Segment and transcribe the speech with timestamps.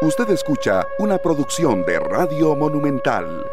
[0.00, 3.44] Usted escucha una producción de Radio Monumental.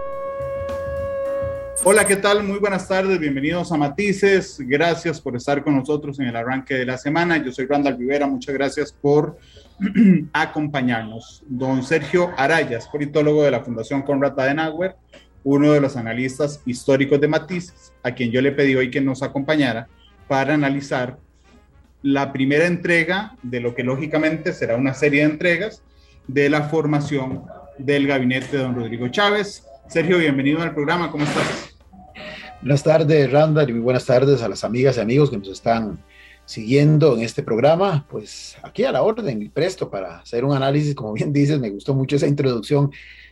[1.84, 2.44] Hola, ¿qué tal?
[2.44, 4.60] Muy buenas tardes, bienvenidos a Matices.
[4.60, 7.44] Gracias por estar con nosotros en el arranque de la semana.
[7.44, 9.40] Yo soy Randall Rivera, muchas gracias por
[10.34, 11.42] acompañarnos.
[11.48, 14.98] Don Sergio Arayas, politólogo de la Fundación Conrad Adenauer,
[15.44, 19.24] uno de los analistas históricos de Matices, a quien yo le pedí hoy que nos
[19.24, 19.88] acompañara
[20.28, 21.18] para analizar
[22.04, 25.82] la primera entrega de lo que lógicamente será una serie de entregas
[26.28, 27.44] de la formación
[27.78, 29.64] del gabinete de don Rodrigo Chávez.
[29.88, 31.76] Sergio, bienvenido al programa, ¿cómo estás?
[32.62, 36.00] Buenas tardes, Randall, y muy buenas tardes a las amigas y amigos que nos están
[36.46, 38.06] siguiendo en este programa.
[38.10, 41.70] Pues aquí a la orden y presto para hacer un análisis, como bien dices, me
[41.70, 42.92] gustó mucho esa introducción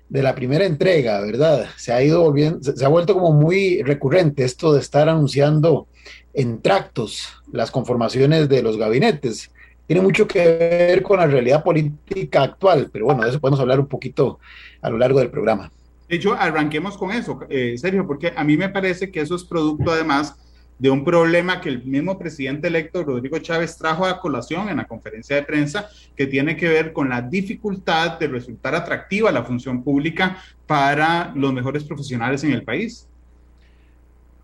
[0.09, 1.67] de la primera entrega, ¿verdad?
[1.77, 5.87] Se ha ido volviendo, se ha vuelto como muy recurrente esto de estar anunciando
[6.33, 9.49] en tractos las conformaciones de los gabinetes
[9.87, 13.79] tiene mucho que ver con la realidad política actual, pero bueno, de eso podemos hablar
[13.79, 14.39] un poquito
[14.81, 15.71] a lo largo del programa.
[16.07, 19.43] De hecho, arranquemos con eso, eh, Sergio, porque a mí me parece que eso es
[19.43, 20.35] producto además
[20.79, 24.85] de un problema que el mismo presidente electo Rodrigo Chávez trajo a colación en la
[24.85, 29.83] conferencia de prensa, que tiene que ver con la dificultad de resultar atractiva la función
[29.83, 33.07] pública para los mejores profesionales en el país.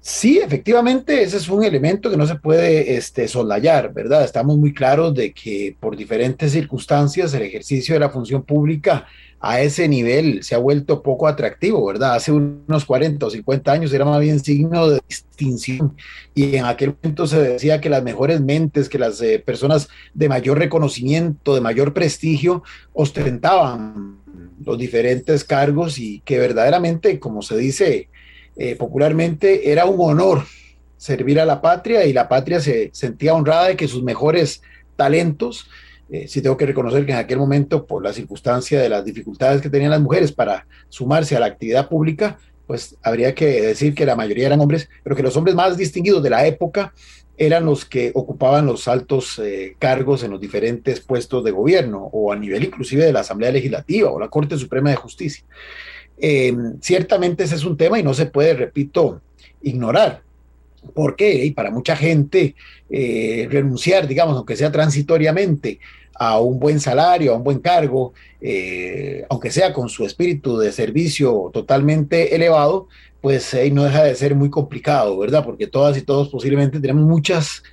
[0.02, 4.24] Sí, efectivamente, ese es un elemento que no se puede este, soslayar, ¿verdad?
[4.24, 9.08] Estamos muy claros de que por diferentes circunstancias el ejercicio de la función pública
[9.42, 12.16] a ese nivel se ha vuelto poco atractivo, ¿verdad?
[12.16, 15.96] Hace unos 40 o 50 años era más bien signo de distinción
[16.34, 20.30] y en aquel momento se decía que las mejores mentes, que las eh, personas de
[20.30, 22.64] mayor reconocimiento, de mayor prestigio,
[22.94, 24.18] ostentaban
[24.64, 28.10] los diferentes cargos y que verdaderamente, como se dice,
[28.60, 30.44] eh, popularmente era un honor
[30.98, 34.62] servir a la patria y la patria se sentía honrada de que sus mejores
[34.98, 35.70] talentos,
[36.12, 39.70] eh, tengo que reconocer que en aquel momento, por la circunstancia de las dificultades que
[39.70, 44.18] tenían las mujeres para sumarse a la actividad pública, pues habría que decir que la
[44.18, 46.94] mayoría eran hombres, pero que los hombres más distinguidos de la época
[47.38, 52.34] eran los que ocupaban los altos eh, cargos en los diferentes puestos de gobierno o
[52.34, 55.46] a nivel inclusive de la Asamblea Legislativa o la Corte Suprema de Justicia.
[56.20, 59.22] Eh, ciertamente ese es un tema y no se puede, repito,
[59.62, 60.22] ignorar.
[60.94, 61.46] ¿Por qué?
[61.46, 62.56] Y para mucha gente,
[62.90, 65.80] eh, renunciar, digamos, aunque sea transitoriamente,
[66.22, 70.74] a un buen salario, a un buen cargo, eh, aunque sea con su espíritu de
[70.74, 72.90] servicio totalmente elevado,
[73.22, 75.46] pues no deja de ser muy complicado, ¿verdad?
[75.46, 77.64] Porque todas y todos posiblemente tenemos muchas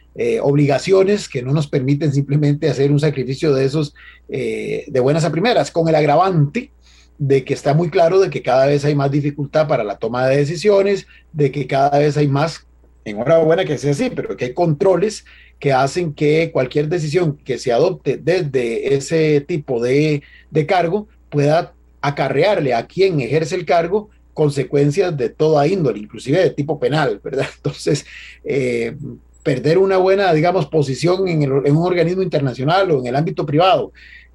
[0.43, 3.95] obligaciones que no nos permiten simplemente hacer un sacrificio de esos
[4.29, 6.71] de buenas a primeras, con el agravante
[7.19, 10.27] de que está muy claro de que cada vez hay más dificultad para la toma
[10.27, 12.67] de decisiones, de que cada vez hay más,
[13.05, 15.25] enhorabuena que sea así, pero que hay controles
[15.59, 20.23] que hacen que cualquier decisión que se adopte desde ese tipo de,
[20.67, 26.79] cargo pueda acarrearle a quien ejerce el cargo consecuencias de toda índole, inclusive de tipo
[26.79, 27.47] penal, ¿verdad?
[27.57, 28.05] Entonces,
[28.45, 28.95] eh,
[29.43, 33.93] perder una buena, digamos, posición en, en, un organismo internacional o en el ámbito privado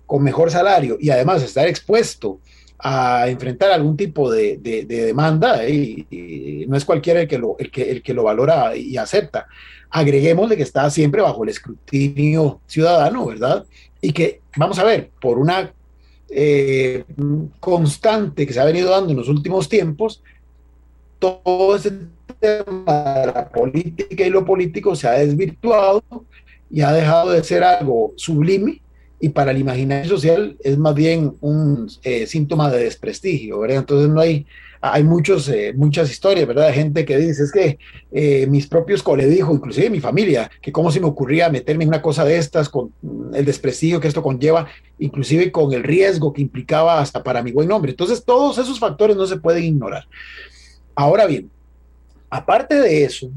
[0.07, 2.39] con mejor salario y además estar expuesto
[2.83, 7.91] a enfrentar algún tipo de, demanda y, no es cualquiera el que, lo, el, que,
[7.91, 9.47] el que lo valora y acepta.
[9.89, 13.65] Agreguémosle que está siempre bajo el escrutinio ciudadano, ¿verdad?
[14.01, 15.71] Y que, vamos a ver, por una
[16.29, 17.03] eh,
[17.59, 20.23] constante que se ha venido dando en los últimos tiempos,
[21.19, 21.91] todo ese
[22.39, 26.03] tema de la política y lo político se ha desvirtuado
[26.69, 28.81] y ha dejado de ser algo sublime
[29.21, 33.77] y para el imaginario social es más bien un eh, síntoma de desprestigio, ¿verdad?
[33.77, 34.47] Entonces no hay,
[34.81, 36.67] hay muchos, eh, muchas historias, ¿verdad?
[36.67, 37.77] De gente que dice, es que
[38.11, 42.01] eh, mis propios dijo, inclusive mi familia, que cómo se me ocurría meterme en una
[42.01, 42.91] cosa de estas con
[43.31, 44.67] el desprestigio que esto conlleva,
[44.97, 47.91] inclusive con el riesgo que implicaba hasta para mi buen nombre.
[47.91, 50.07] Entonces todos esos factores no se pueden ignorar.
[50.95, 51.47] Ahora bien,
[52.27, 53.29] aparte de eso,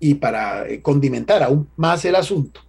[0.00, 2.62] y para condimentar aún más el asunto,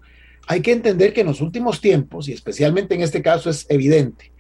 [0.47, 4.31] hay que entender que en los últimos tiempos, y especialmente en este caso es evidente,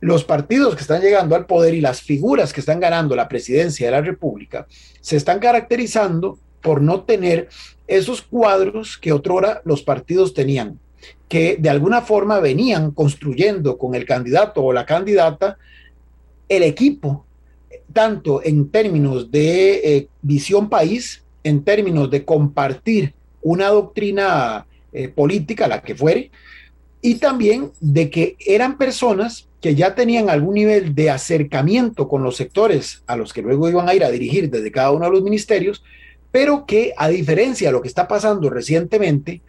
[0.00, 3.86] los partidos que están llegando al poder y las figuras que están ganando la presidencia
[3.86, 4.66] de la República
[5.00, 7.48] se están caracterizando por no tener
[7.86, 10.78] esos cuadros que otrora los partidos tenían,
[11.28, 15.58] que de alguna forma venían construyendo con el candidato o la candidata
[16.48, 17.26] el equipo,
[17.92, 25.68] tanto en términos de eh, visión país, en términos de compartir una doctrina eh, política,
[25.68, 26.30] la que fuere,
[27.00, 32.36] y también de que eran personas que ya tenían algún nivel de acercamiento con los
[32.36, 35.22] sectores a los que luego iban a ir a dirigir desde cada uno de los
[35.22, 35.82] ministerios,
[36.30, 39.40] pero que a diferencia de lo que está pasando recientemente,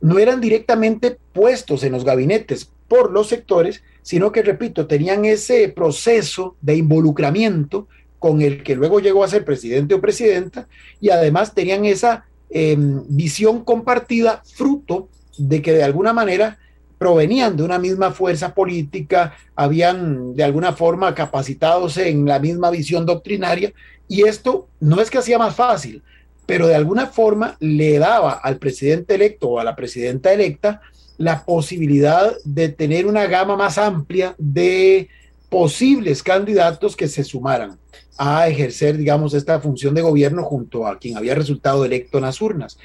[0.00, 5.68] no eran directamente puestos en los gabinetes por los sectores, sino que, repito, tenían ese
[5.70, 7.88] proceso de involucramiento
[8.18, 10.68] con el que luego llegó a ser presidente o presidenta,
[11.00, 16.58] y además tenían esa em, visión compartida fruto de que de alguna manera
[16.96, 23.04] provenían de una misma fuerza política, habían de alguna forma capacitados en la misma visión
[23.04, 23.74] doctrinaria,
[24.08, 26.02] y esto no es que hacía más fácil,
[26.46, 30.80] pero de alguna forma le daba al presidente electo o a la presidenta electa
[31.18, 35.08] la posibilidad de tener una gama más amplia de
[35.54, 37.78] posibles candidatos que se sumaran
[38.18, 42.42] a ejercer, digamos, esta función de gobierno junto a quien había resultado electo en las
[42.42, 42.76] urnas.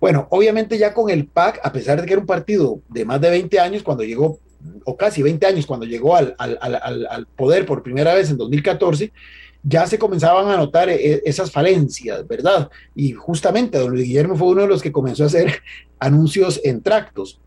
[0.00, 3.20] Bueno, obviamente ya con el PAC, a pesar de que era un partido de más
[3.20, 4.38] de 20 años, cuando llegó,
[4.84, 9.12] o casi 20 años, cuando llegó al, al poder por primera vez en 2014,
[9.64, 12.70] ya se comenzaban a notar eh, esas falencias, ¿verdad?
[12.94, 15.60] Y justamente don Luis Guillermo fue uno de los que comenzó a hacer
[15.98, 17.40] anuncios en tractos.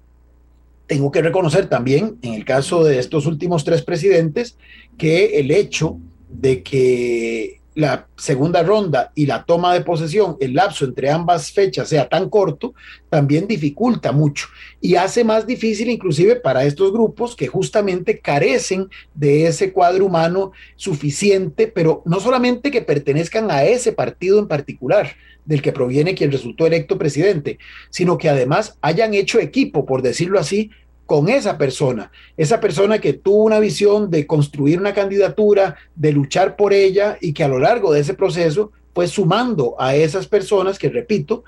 [0.87, 4.57] Tengo que reconocer también, en el caso de estos últimos tres presidentes,
[4.97, 5.97] que el hecho
[6.29, 11.89] de que la segunda ronda y la toma de posesión, el lapso entre ambas fechas
[11.89, 12.73] sea tan corto,
[13.09, 14.47] también dificulta mucho
[14.79, 20.53] y hace más difícil inclusive para estos grupos que justamente carecen de ese cuadro humano
[20.77, 26.31] suficiente, pero no solamente que pertenezcan a ese partido en particular del que proviene quien
[26.31, 30.71] resultó electo presidente, sino que además hayan hecho equipo, por decirlo así,
[31.05, 36.55] con esa persona, esa persona que tuvo una visión de construir una candidatura, de luchar
[36.55, 40.79] por ella y que a lo largo de ese proceso fue sumando a esas personas
[40.79, 41.43] que, repito,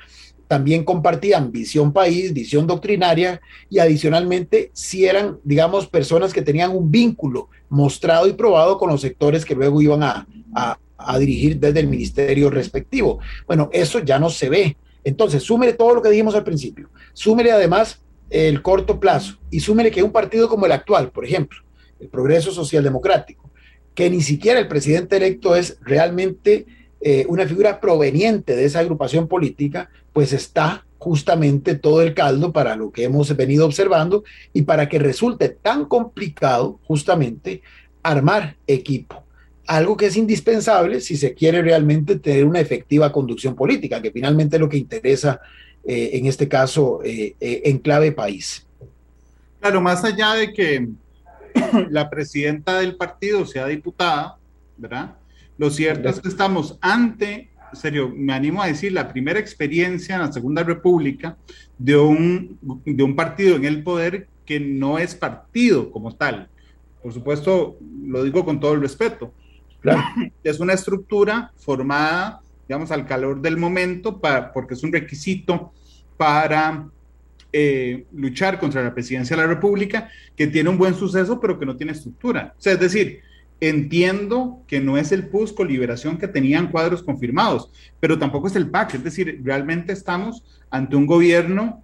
[0.48, 6.90] también compartían visión país, visión doctrinaria y adicionalmente si eran, digamos, personas que tenían un
[6.92, 10.28] vínculo mostrado y probado con los sectores que luego iban a,
[10.98, 13.20] a dirigir desde el ministerio respectivo.
[13.46, 14.78] Bueno, eso ya no se ve.
[15.04, 16.90] Entonces, súmele todo lo que dijimos al principio.
[17.14, 21.60] Súmele además el corto plazo y súmele que un partido como el actual, por ejemplo,
[22.00, 23.50] el Progreso Social Democrático,
[23.96, 26.66] que ni siquiera el presidente electo es realmente
[27.02, 32.76] eh, una figura proveniente de esa agrupación política, pues está justamente todo el caldo para
[32.76, 37.62] lo que hemos venido observando y para que resulte tan complicado justamente
[38.04, 39.24] armar equipo.
[39.68, 44.56] Algo que es indispensable si se quiere realmente tener una efectiva conducción política, que finalmente
[44.56, 45.42] es lo que interesa
[45.90, 48.68] eh, en este caso, eh, eh, en clave país.
[49.62, 50.86] Claro, más allá de que
[51.90, 54.38] la presidenta del partido sea diputada,
[54.76, 55.16] ¿verdad?
[55.58, 60.16] Lo cierto es que estamos ante, en serio, me animo a decir, la primera experiencia
[60.16, 61.38] en la Segunda República
[61.78, 66.50] de un, de un partido en el poder que no es partido como tal.
[67.02, 69.32] Por supuesto, lo digo con todo el respeto.
[69.80, 70.02] Claro.
[70.44, 75.72] Es una estructura formada, digamos, al calor del momento, para, porque es un requisito
[76.18, 76.90] para
[77.54, 81.66] eh, luchar contra la presidencia de la República, que tiene un buen suceso, pero que
[81.66, 82.54] no tiene estructura.
[82.58, 83.22] O sea, es decir,
[83.60, 88.70] entiendo que no es el PUSCO Liberación que tenían cuadros confirmados, pero tampoco es el
[88.70, 88.96] PAC.
[88.96, 91.82] Es decir, realmente estamos ante un gobierno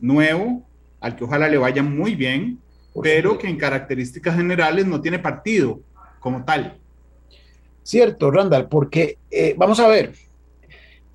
[0.00, 0.66] nuevo,
[1.00, 2.58] al que ojalá le vaya muy bien,
[3.02, 5.80] pero que en características generales no tiene partido
[6.18, 6.78] como tal.
[7.82, 10.12] Cierto, Randall, porque eh, vamos a ver,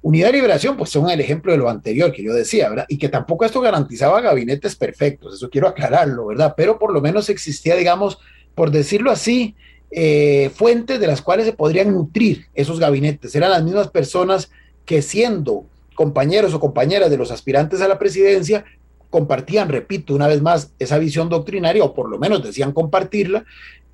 [0.03, 2.85] Unidad y Liberación, pues son el ejemplo de lo anterior que yo decía, ¿verdad?
[2.89, 6.55] Y que tampoco esto garantizaba gabinetes perfectos, eso quiero aclararlo, ¿verdad?
[6.57, 8.17] Pero por lo menos existía, digamos,
[8.55, 9.55] por decirlo así,
[9.91, 13.35] eh, fuentes de las cuales se podrían nutrir esos gabinetes.
[13.35, 14.49] Eran las mismas personas
[14.85, 18.65] que siendo compañeros o compañeras de los aspirantes a la presidencia,
[19.11, 23.45] compartían, repito, una vez más, esa visión doctrinaria, o por lo menos decían compartirla,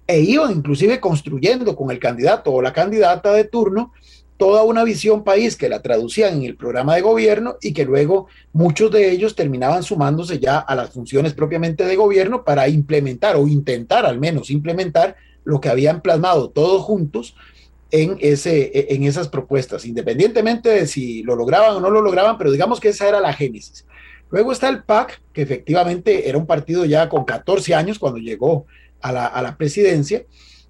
[0.06, 3.92] e iban inclusive construyendo con el candidato o la candidata de turno
[4.38, 8.28] toda una visión país que la traducían en el programa de gobierno y que luego
[8.54, 13.48] muchos de ellos terminaban sumándose ya a las funciones propiamente de gobierno para implementar o
[13.48, 17.36] intentar al menos implementar lo que habían plasmado todos juntos
[17.90, 22.52] en, ese, en esas propuestas, independientemente de si lo lograban o no lo lograban, pero
[22.52, 23.86] digamos que esa era la génesis.
[24.30, 28.66] Luego está el PAC, que efectivamente era un partido ya con 14 años cuando llegó
[29.02, 30.26] a la, a la presidencia,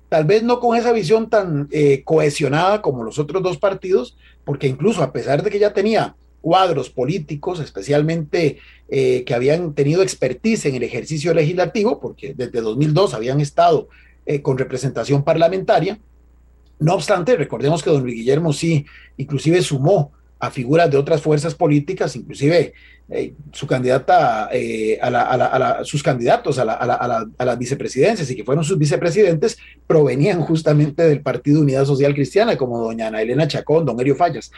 [0.09, 4.67] tal vez no con esa visión tan eh, cohesionada como los otros dos partidos, porque
[4.67, 10.65] incluso a pesar de que ya tenía cuadros políticos, especialmente eh, que habían tenido expertise
[10.65, 13.89] en el ejercicio legislativo, porque desde 2002 habían estado
[14.25, 15.99] eh, con representación parlamentaria.
[16.79, 18.85] No obstante, recordemos que don Luis Guillermo sí,
[19.17, 22.73] inclusive sumó a figuras de otras fuerzas políticas, inclusive
[23.09, 28.77] eh, su candidata eh, a, la, sus candidatos a, las vicepresidencias y que fueron sus
[28.77, 34.15] vicepresidentes provenían justamente del Partido Unidad Social Cristiana, como doña Ana Elena Chacón, don Erio
[34.15, 34.51] Fallas.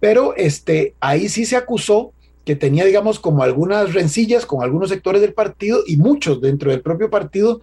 [0.00, 2.12] Pero este, ahí sí se acusó
[2.44, 6.82] que tenía, digamos, como algunas rencillas con algunos sectores del partido y muchos dentro del
[6.82, 7.60] propio partido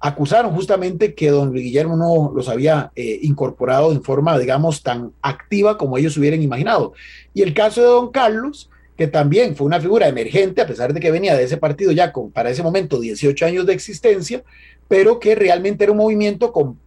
[0.00, 5.76] acusaron justamente que don Guillermo no los había eh, incorporado en forma, digamos, tan activa
[5.76, 6.92] como ellos hubieran imaginado.
[7.34, 11.00] Y el caso de don Carlos, que también fue una figura emergente, a pesar de
[11.00, 14.42] que venía de ese partido ya con, para ese momento, 18 años de existencia,
[14.88, 16.78] pero que realmente era un movimiento con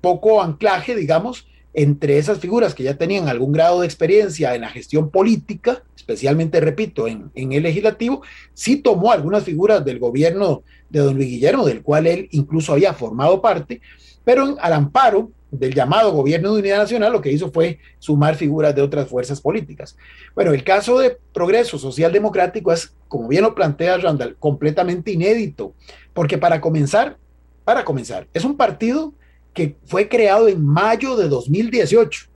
[0.00, 4.68] poco anclaje, digamos, entre esas figuras que ya tenían algún grado de experiencia en la
[4.68, 11.16] gestión política, especialmente, repito, en, el legislativo, sí tomó algunas figuras del gobierno de don
[11.16, 13.80] Luis Guillermo, del cual él incluso había formado parte,
[14.24, 18.74] pero al amparo del llamado gobierno de unidad nacional, lo que hizo fue sumar figuras
[18.74, 19.96] de otras fuerzas políticas.
[20.34, 25.74] Bueno, el caso de Progreso Social Democrático es, como bien lo plantea Randall, completamente inédito,
[26.12, 27.16] porque para comenzar,
[27.64, 29.12] para comenzar, es un partido
[29.52, 32.29] que fue creado en mayo de 2018.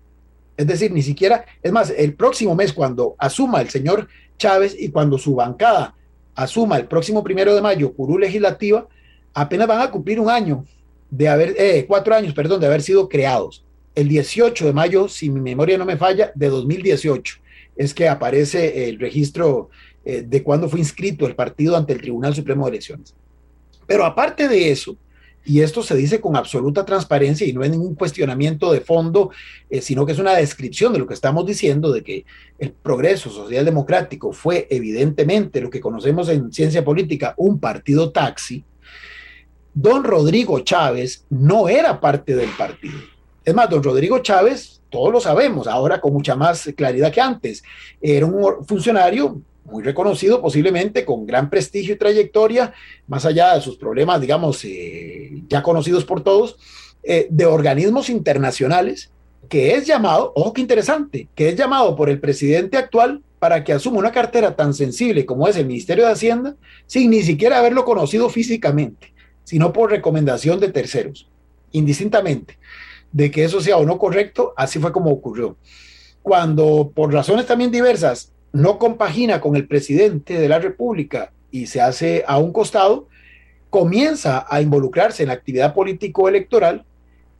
[0.56, 4.08] Es decir, ni siquiera, es más, el próximo mes, cuando asuma el señor
[4.38, 5.94] Chávez y cuando su bancada
[6.34, 8.86] asuma el próximo primero de mayo curú legislativa,
[9.32, 10.64] apenas van a cumplir un año
[11.10, 13.64] de haber, eh, cuatro años, perdón, de haber sido creados.
[13.94, 17.36] El 18 de mayo, si mi memoria no me falla, de 2018,
[17.76, 19.70] es que aparece el registro
[20.04, 23.14] eh, de cuando fue inscrito el partido ante el Tribunal Supremo de Elecciones.
[23.86, 24.96] Pero aparte de eso,
[25.44, 29.30] y esto se dice con absoluta transparencia y no es ningún cuestionamiento de fondo,
[29.68, 32.24] eh, sino que es una descripción de lo que estamos diciendo, de que
[32.58, 38.64] el progreso social democrático fue evidentemente lo que conocemos en ciencia política un partido taxi.
[39.74, 42.98] Don Rodrigo Chávez no era parte del partido.
[43.44, 47.62] Es más, don Rodrigo Chávez, todos lo sabemos, ahora con mucha más claridad que antes,
[48.00, 52.72] era un funcionario muy reconocido, posiblemente con gran prestigio y trayectoria,
[53.06, 56.56] más allá de sus problemas, digamos, eh, ya conocidos por todos,
[57.02, 59.10] eh, de organismos internacionales,
[59.48, 63.72] que es llamado, ojo que interesante, que es llamado por el presidente actual para que
[63.72, 66.56] asuma una cartera tan sensible como es el Ministerio de Hacienda,
[66.86, 69.12] sin ni siquiera haberlo conocido físicamente,
[69.44, 71.28] sino por recomendación de terceros,
[71.72, 72.58] indistintamente
[73.14, 75.56] de que eso sea o no correcto, así fue como ocurrió.
[76.20, 81.80] Cuando por razones también diversas no compagina con el presidente de la República y se
[81.80, 83.08] hace a un costado,
[83.68, 86.84] comienza a involucrarse en la actividad político-electoral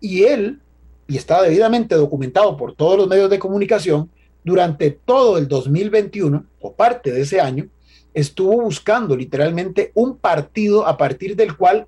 [0.01, 0.61] y él,
[1.07, 4.11] y está debidamente documentado por todos los medios de comunicación,
[4.43, 7.69] durante todo el 2021 o parte de ese año,
[8.13, 11.87] estuvo buscando literalmente un partido a partir del cual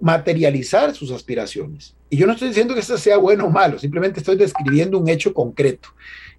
[0.00, 1.94] materializar sus aspiraciones.
[2.10, 5.08] Y yo no estoy diciendo que esto sea bueno o malo, simplemente estoy describiendo un
[5.08, 5.90] hecho concreto.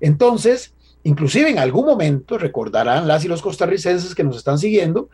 [0.02, 0.74] Entonces,
[1.06, 5.08] Inclusive en algún momento, recordarán las y los costarricenses que nos están siguiendo,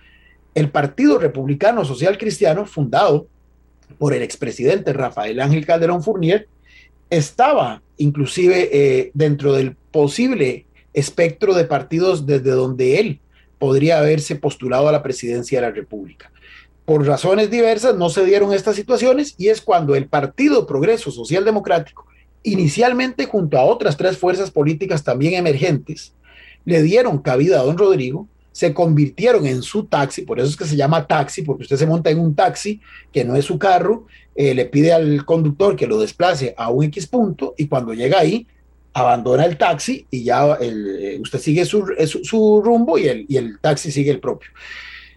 [0.56, 3.28] el Partido Republicano Social Cristiano, fundado
[4.00, 6.48] por el expresidente Rafael Ángel Calderón Fournier,
[7.10, 13.20] estaba inclusive eh, dentro del posible espectro de partidos desde donde él
[13.60, 16.32] podría haberse postulado a la presidencia de la República.
[16.86, 21.44] Por razones diversas no se dieron estas situaciones y es cuando el Partido Progreso Social
[21.44, 22.06] Democrático
[22.44, 26.14] inicialmente junto a otras tres fuerzas políticas también emergentes,
[26.66, 30.66] le dieron cabida a don Rodrigo, se convirtieron en su taxi, por eso es que
[30.66, 32.82] se llama taxi, porque usted se monta en un taxi
[33.12, 36.84] que no es su carro, eh, le pide al conductor que lo desplace a un
[36.86, 38.48] X punto y cuando llega ahí,
[38.94, 41.86] abandona el taxi y ya eh, usted sigue su,
[42.24, 44.50] su, rumbo y el, y el taxi sigue el propio.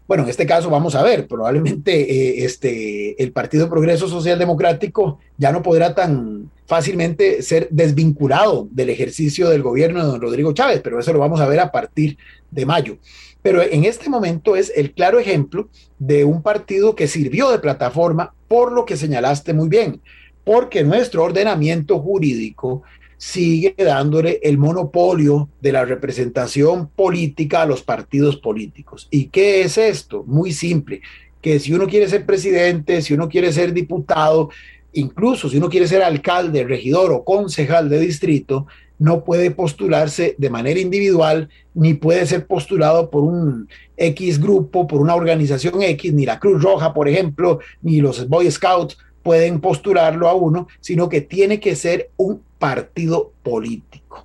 [0.06, 5.18] Bueno, en este caso vamos a ver, probablemente eh, este, el Partido Progreso Social Democrático
[5.38, 10.80] ya no podrá tan fácilmente ser desvinculado del ejercicio del gobierno de don Rodrigo Chávez,
[10.84, 12.18] pero eso lo vamos a ver a partir
[12.50, 12.98] de mayo.
[13.40, 15.68] Pero en este momento es el claro ejemplo
[15.98, 20.02] de un partido que sirvió de plataforma por lo que señalaste muy bien,
[20.44, 22.82] porque nuestro ordenamiento jurídico
[23.16, 29.08] sigue dándole el monopolio de la representación política a los partidos políticos.
[29.10, 30.24] ¿Y qué es esto?
[30.26, 31.00] Muy simple,
[31.40, 34.50] que si uno quiere ser presidente, si uno quiere ser diputado,
[34.92, 38.66] incluso si uno quiere ser alcalde, regidor o concejal de distrito,
[38.98, 45.00] no puede postularse de manera individual, ni puede ser postulado por un X grupo, por
[45.00, 50.28] una organización X, ni la Cruz Roja, por ejemplo, ni los Boy Scouts pueden postularlo
[50.28, 54.24] a uno, sino que tiene que ser un partido político.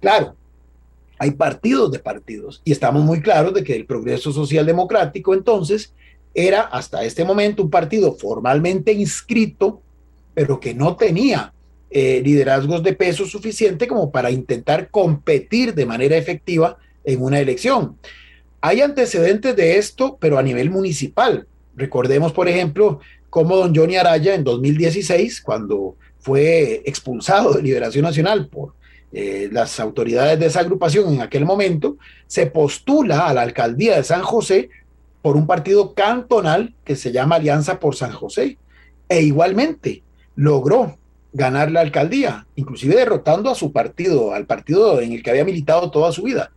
[0.00, 0.34] Claro,
[1.18, 5.92] hay partidos de partidos y estamos muy claros de que el Progreso Social Democrático entonces
[6.32, 9.82] era hasta este momento un partido formalmente inscrito,
[10.32, 11.52] pero que no tenía
[11.90, 17.98] eh, liderazgos de peso suficiente como para intentar competir de manera efectiva en una elección.
[18.62, 21.46] Hay antecedentes de esto, pero a nivel municipal.
[21.76, 28.48] Recordemos, por ejemplo, como don Johnny Araya en 2016, cuando fue expulsado de Liberación Nacional
[28.48, 28.72] por
[29.12, 34.04] eh, las autoridades de esa agrupación en aquel momento, se postula a la alcaldía de
[34.04, 34.70] San José
[35.20, 38.56] por un partido cantonal que se llama Alianza por San José.
[39.06, 40.02] E igualmente
[40.34, 40.96] logró
[41.34, 45.90] ganar la alcaldía, inclusive derrotando a su partido, al partido en el que había militado
[45.90, 46.52] toda su vida.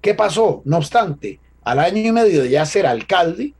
[0.00, 0.62] ¿Qué pasó?
[0.64, 3.54] No obstante, al año y medio de ya ser alcalde,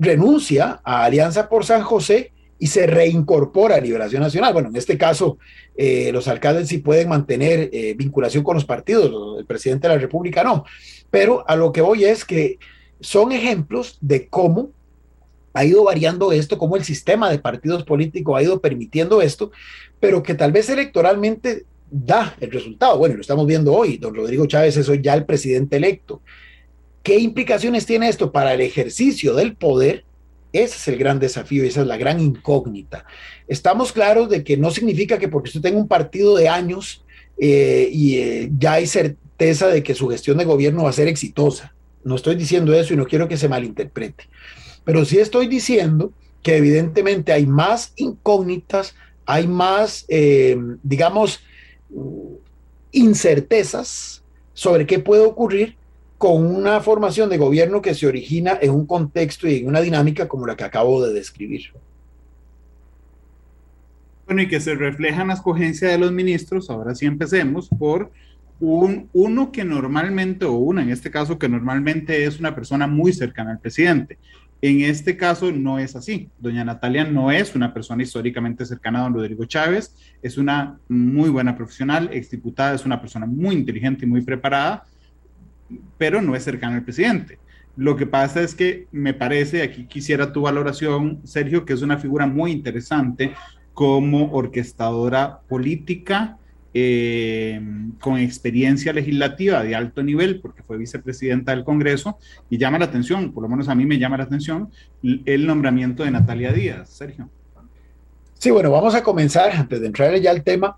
[0.00, 4.52] renuncia a Alianza por San José y se reincorpora a Liberación Nacional.
[4.52, 5.38] Bueno, en este caso,
[5.76, 10.00] eh, los alcaldes sí pueden mantener eh, vinculación con los partidos, el presidente de la
[10.00, 10.64] República no.
[11.10, 12.58] Pero a lo que voy es que
[13.00, 14.70] son ejemplos de cómo
[15.54, 19.50] ha ido variando esto, cómo el sistema de partidos políticos ha ido permitiendo esto,
[19.98, 22.98] pero que tal vez electoralmente da el resultado.
[22.98, 23.96] Bueno, lo estamos viendo hoy.
[23.96, 26.20] Don Rodrigo Chávez es hoy ya el presidente electo.
[27.02, 30.04] ¿Qué implicaciones tiene esto para el ejercicio del poder?
[30.52, 33.04] Ese es el gran desafío, esa es la gran incógnita.
[33.46, 37.04] Estamos claros de que no significa que porque usted tenga un partido de años
[37.38, 41.08] eh, y eh, ya hay certeza de que su gestión de gobierno va a ser
[41.08, 41.74] exitosa.
[42.02, 44.24] No estoy diciendo eso y no quiero que se malinterprete.
[44.84, 46.12] Pero sí estoy diciendo
[46.42, 48.94] que evidentemente hay más incógnitas,
[49.26, 51.40] hay más, eh, digamos,
[52.90, 54.22] incertezas
[54.54, 55.77] sobre qué puede ocurrir
[56.18, 60.26] con una formación de gobierno que se origina en un contexto y en una dinámica
[60.26, 61.72] como la que acabo de describir.
[64.26, 68.10] Bueno, y que se refleja en la escogencia de los ministros, ahora sí empecemos por
[68.60, 73.12] un, uno que normalmente, o una en este caso, que normalmente es una persona muy
[73.12, 74.18] cercana al presidente.
[74.60, 76.30] En este caso no es así.
[76.38, 81.30] Doña Natalia no es una persona históricamente cercana a don Rodrigo Chávez, es una muy
[81.30, 84.84] buena profesional, exdiputada, es una persona muy inteligente y muy preparada,
[85.96, 87.38] pero no es cercana al presidente.
[87.76, 91.98] Lo que pasa es que me parece, aquí quisiera tu valoración, Sergio, que es una
[91.98, 93.32] figura muy interesante
[93.72, 96.38] como orquestadora política,
[96.74, 97.60] eh,
[98.00, 102.18] con experiencia legislativa de alto nivel, porque fue vicepresidenta del Congreso,
[102.50, 104.70] y llama la atención, por lo menos a mí me llama la atención,
[105.02, 106.90] el nombramiento de Natalia Díaz.
[106.90, 107.30] Sergio.
[108.34, 110.76] Sí, bueno, vamos a comenzar, antes de entrar ya al tema,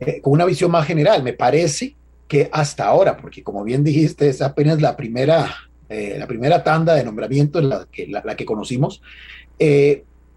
[0.00, 1.22] eh, con una visión más general.
[1.22, 1.96] Me parece
[2.32, 5.54] que hasta ahora, porque como bien dijiste, es apenas la primera,
[5.90, 9.02] eh, la primera tanda de nombramientos, la que, la, que conocimos,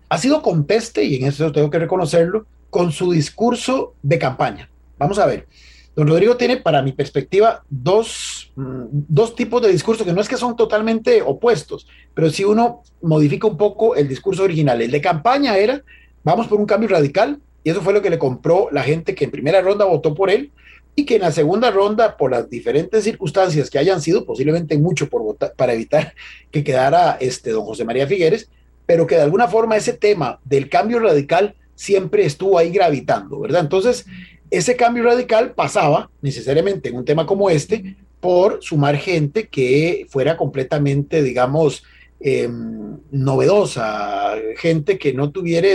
[0.10, 4.70] ha sido conteste, y en eso tengo que reconocerlo, con su discurso de campaña.
[4.98, 5.48] Vamos a ver.
[5.96, 10.28] Don Rodrigo tiene, para mi perspectiva, dos, mm, dos tipos de discurso que no es
[10.28, 14.82] que son totalmente opuestos, pero si uno modifica un poco el discurso original.
[14.82, 15.82] El de campaña era,
[16.26, 19.24] vamos por un cambio radical, y eso fue lo que le compró la gente que
[19.24, 20.52] en primera ronda votó por él
[20.96, 25.10] y que en la segunda ronda, por las diferentes circunstancias que hayan sido, posiblemente mucho
[25.10, 26.14] por votar, para evitar
[26.52, 28.50] que quedara este don José María Figueres,
[28.86, 33.62] pero que de alguna forma ese tema del cambio radical siempre estuvo ahí gravitando, ¿verdad?
[33.62, 34.06] Entonces,
[34.50, 40.38] ese cambio radical pasaba necesariamente en un tema como este por sumar gente que fuera
[40.38, 41.84] completamente, digamos,
[42.20, 45.68] em, novedosa, gente que no tuviera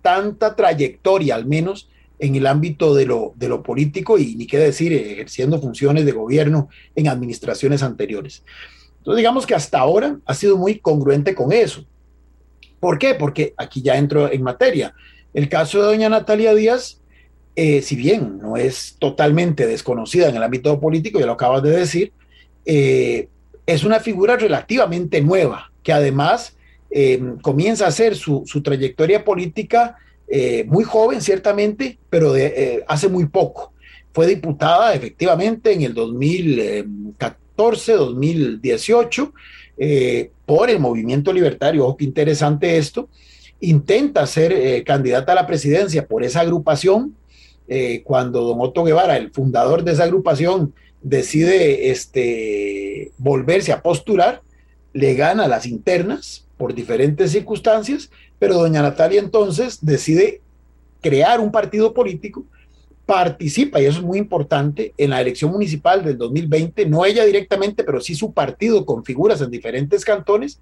[0.00, 4.58] tanta trayectoria, al menos en el ámbito de lo, de lo político y ni qué
[4.58, 8.44] decir, ejerciendo funciones de gobierno en administraciones anteriores.
[8.98, 11.84] Entonces, digamos que hasta ahora ha sido muy congruente con eso.
[12.78, 13.14] ¿Por qué?
[13.14, 14.94] Porque aquí ya entro en materia.
[15.32, 17.00] El caso de doña Natalia Díaz
[17.56, 21.70] eh, si bien no es totalmente desconocida en el ámbito político, ya lo acabas de
[21.70, 22.12] decir,
[22.64, 23.28] eh,
[23.66, 26.56] es una figura relativamente nueva, que además
[26.90, 29.96] eh, comienza a hacer su, trayectoria política
[30.66, 33.72] muy joven, ciertamente, pero de, hace muy poco.
[34.12, 39.32] Fue diputada efectivamente en el 2014, 2018,
[40.46, 41.84] por el movimiento libertario.
[41.84, 43.08] Ojo, qué interesante esto.
[43.60, 47.14] Intenta ser candidata a la presidencia por esa agrupación,
[47.72, 54.42] eh, cuando don Otto Guevara, el fundador de esa agrupación, decide este, volverse a postular,
[54.92, 60.40] le gana las internas por diferentes circunstancias, pero doña Natalia entonces decide
[61.00, 62.44] crear un partido político,
[63.06, 67.84] participa, y eso es muy importante, en la elección municipal del 2020, no ella directamente,
[67.84, 70.58] pero sí su partido con figuras en diferentes cantones,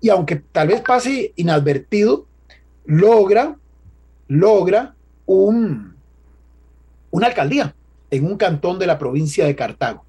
[0.00, 2.26] y aunque tal vez pase inadvertido,
[2.84, 3.56] logra,
[4.28, 4.94] logra
[5.24, 5.94] un,
[7.10, 7.74] una alcaldía
[8.10, 10.04] en un cantón de la provincia de Cartago.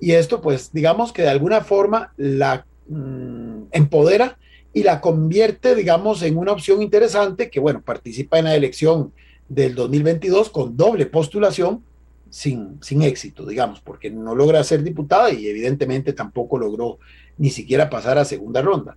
[0.00, 4.38] Y esto, pues, digamos que de alguna forma la mm, empodera
[4.74, 9.12] y la convierte, digamos, en una opción interesante que, bueno, participa en la elección
[9.48, 11.84] del 2022 con doble postulación
[12.30, 16.98] sin, sin éxito, digamos, porque no logra ser diputada y evidentemente tampoco logró
[17.36, 18.96] ni siquiera pasar a segunda ronda.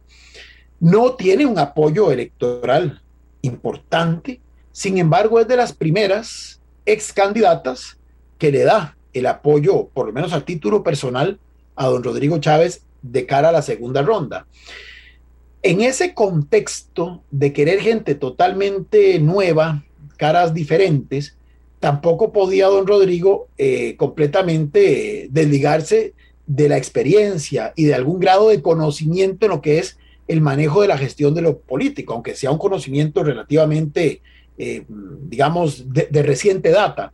[0.80, 3.02] No tiene un apoyo electoral
[3.42, 4.40] importante,
[4.72, 7.98] sin embargo, es de las primeras ex candidatas
[8.38, 11.40] que le da el apoyo, por lo menos a título personal,
[11.76, 14.46] a don Rodrigo Chávez de cara a la segunda ronda.
[15.66, 19.84] En ese contexto de querer gente totalmente nueva,
[20.16, 21.38] caras diferentes,
[21.80, 26.14] tampoco podía don Rodrigo eh, completamente desligarse
[26.46, 29.98] de la experiencia y de algún grado de conocimiento en lo que es
[30.28, 34.22] el manejo de la gestión de lo político, aunque sea un conocimiento relativamente,
[34.60, 37.12] eh, digamos, de, reciente data.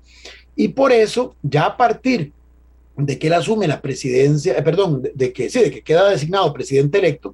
[0.57, 2.33] Y por eso, ya a partir
[2.97, 6.09] de que él asume la presidencia, eh, perdón, de, de, que sí, de que queda
[6.09, 7.33] designado presidente electo,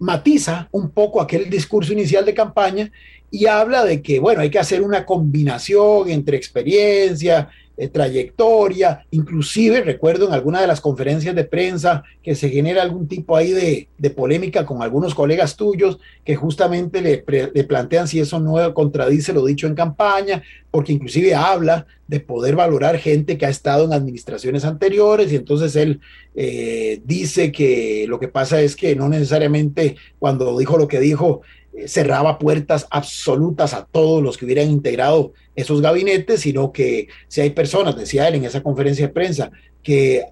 [0.00, 2.90] matiza un poco aquel discurso inicial de campaña
[3.30, 7.48] y habla de que, bueno, hay que hacer una combinación entre experiencia,
[7.80, 13.08] eh, trayectoria, inclusive recuerdo en alguna de las conferencias de prensa que se genera algún
[13.08, 18.38] tipo ahí de, de polémica con algunos colegas tuyos que justamente le, plantean si eso
[18.38, 23.50] no contradice lo dicho en campaña, porque inclusive habla de poder valorar gente que ha
[23.50, 26.00] estado en administraciones anteriores y entonces él
[26.34, 31.40] eh, dice que lo que pasa es que no necesariamente cuando dijo lo que dijo
[31.86, 37.50] cerraba puertas absolutas a todos los que hubieran integrado esos gabinetes, sino que si hay
[37.50, 39.50] personas, decía él en esa conferencia de prensa,
[39.82, 40.24] que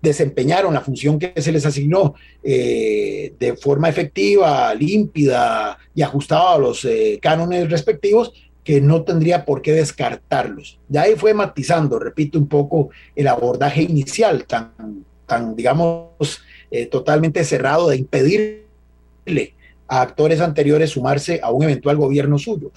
[0.00, 6.58] desempeñaron la función que se les asignó eh, de forma efectiva, límpida y ajustada a
[6.58, 8.32] los eh, cánones respectivos,
[8.64, 10.78] que no tendría por qué descartarlos.
[10.88, 17.44] Ya ahí fue matizando, repito un poco, el abordaje inicial tan, tan digamos, eh, totalmente
[17.44, 19.54] cerrado de impedirle
[19.90, 22.70] a actores anteriores sumarse a un eventual gobierno suyo.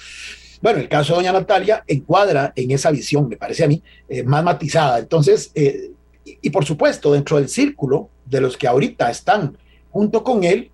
[0.61, 4.23] Bueno, el caso de doña Natalia encuadra en esa visión, me parece a mí, eh,
[4.23, 4.97] más matizada.
[4.97, 5.91] Entonces, eh,
[6.25, 9.55] y, por supuesto, dentro del círculo de los que ahorita están
[9.91, 10.71] junto con él,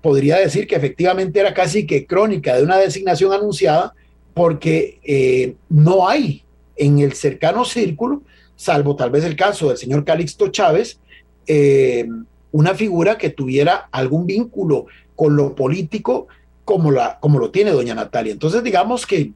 [0.00, 3.94] podría decir que efectivamente era casi que crónica de una designación anunciada,
[4.34, 6.44] porque eh, no hay
[6.76, 8.22] en el cercano círculo,
[8.54, 11.00] salvo tal vez el caso del señor Calixto Chávez,
[12.52, 14.86] una figura que tuviera algún vínculo
[15.22, 16.26] con lo político
[16.64, 18.32] como, la, como lo tiene doña Natalia.
[18.32, 19.30] Entonces, digamos que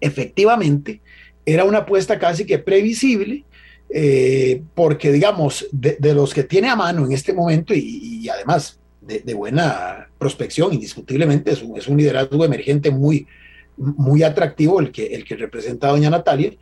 [0.00, 1.00] efectivamente
[1.46, 3.44] era una apuesta casi que previsible,
[3.90, 8.80] eh, porque digamos, de, de, los que tiene a mano en este momento y, además
[9.00, 13.28] de, buena prospección, indiscutiblemente es un, es un, liderazgo emergente muy,
[13.76, 16.54] muy atractivo el que, el que representa doña Natalia,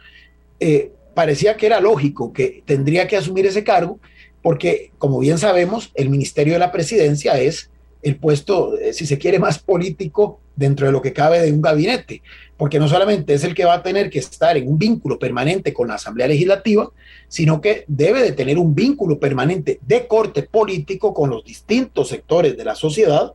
[0.61, 3.99] eh, parecía que era lógico que tendría que asumir ese cargo,
[4.43, 7.72] porque como bien sabemos, el Ministerio de la Presidencia es
[8.03, 11.63] el puesto, eh, si se quiere, más político dentro de lo que cabe de un
[11.63, 12.23] gabinete,
[12.57, 15.73] porque no solamente es el que va a tener que estar en un vínculo permanente
[15.73, 16.91] con la Asamblea Legislativa,
[17.29, 22.57] sino que debe de tener un vínculo permanente de corte político con los distintos sectores
[22.57, 23.33] de la sociedad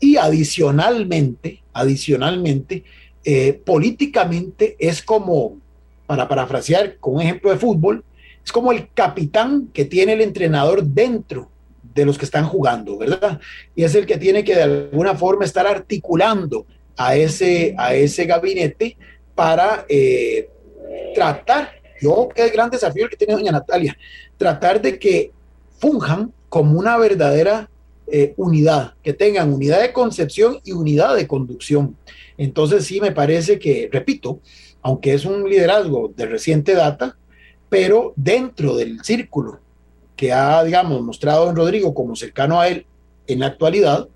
[0.00, 2.84] y adicionalmente, adicionalmente,
[3.24, 5.58] eh, políticamente es como,
[6.06, 8.04] para parafrasear con un ejemplo de fútbol,
[8.44, 11.51] es como el capitán que tiene el entrenador dentro
[11.94, 13.40] de los que están jugando, ¿verdad?
[13.74, 18.24] Y es el que tiene que de alguna forma estar articulando a ese, a ese
[18.24, 18.96] gabinete
[19.34, 20.48] para eh,
[21.14, 23.96] tratar, yo que el gran desafío que tiene doña Natalia,
[24.36, 25.30] tratar de que
[25.78, 27.68] funjan como una verdadera
[28.06, 31.96] eh, unidad, que tengan unidad de concepción y unidad de conducción.
[32.36, 34.40] Entonces sí me parece que, repito,
[34.82, 37.16] aunque es un liderazgo de reciente data,
[37.68, 39.61] pero dentro del círculo
[40.22, 42.86] que ha, digamos, mostrado don Rodrigo como cercano a él
[43.26, 44.06] en la actualidad,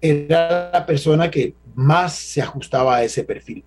[0.00, 3.64] era la persona que más se ajustaba a ese perfil.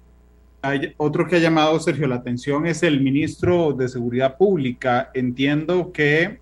[0.62, 5.12] Hay otro que ha llamado, Sergio, la atención es el ministro de Seguridad Pública.
[5.14, 6.40] Entiendo que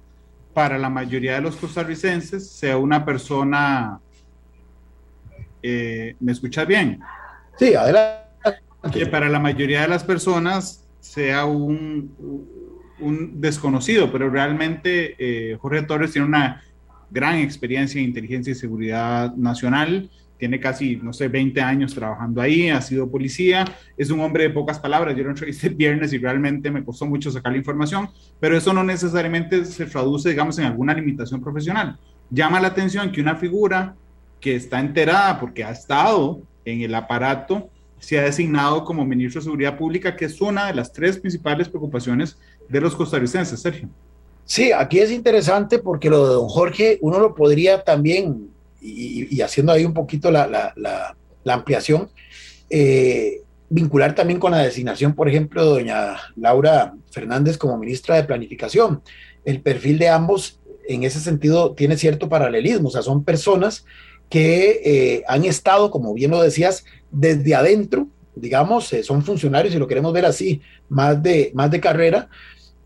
[0.53, 3.99] para la mayoría de los costarricenses sea una persona...
[5.63, 6.99] Eh, ¿Me escuchas bien?
[7.57, 8.59] Sí, adelante.
[8.93, 12.47] Que para la mayoría de las personas sea un,
[12.99, 16.63] un desconocido, pero realmente eh, Jorge Torres tiene una
[17.09, 22.69] gran experiencia en inteligencia y seguridad nacional, tiene casi, no sé, 20 años trabajando ahí,
[22.69, 23.65] ha sido policía,
[23.97, 27.05] es un hombre de pocas palabras, yo lo entrevisté el viernes y realmente me costó
[27.05, 31.97] mucho sacar la información, pero eso no necesariamente se traduce, digamos, en alguna limitación profesional.
[32.29, 33.95] Llama la atención que una figura
[34.39, 39.45] que está enterada porque ha estado en el aparato se ha designado como ministro de
[39.45, 42.37] Seguridad Pública, que es una de las tres principales preocupaciones
[42.69, 43.89] de los costarricenses, Sergio.
[44.45, 48.49] Sí, aquí es interesante porque lo de don Jorge, uno lo podría también,
[48.81, 52.09] y, haciendo ahí un poquito la, la, la, ampliación,
[52.69, 58.23] eh, vincular también con la designación, por ejemplo, de doña Laura Fernández como ministra de
[58.23, 59.01] Planificación.
[59.43, 63.83] El perfil de ambos, en ese sentido, tiene cierto paralelismo, o sea, son personas
[64.29, 68.07] que eh, han estado, como bien lo decías, desde adentro
[68.39, 72.29] digamos, eh, son funcionarios, y lo queremos ver así, más de, más de carrera.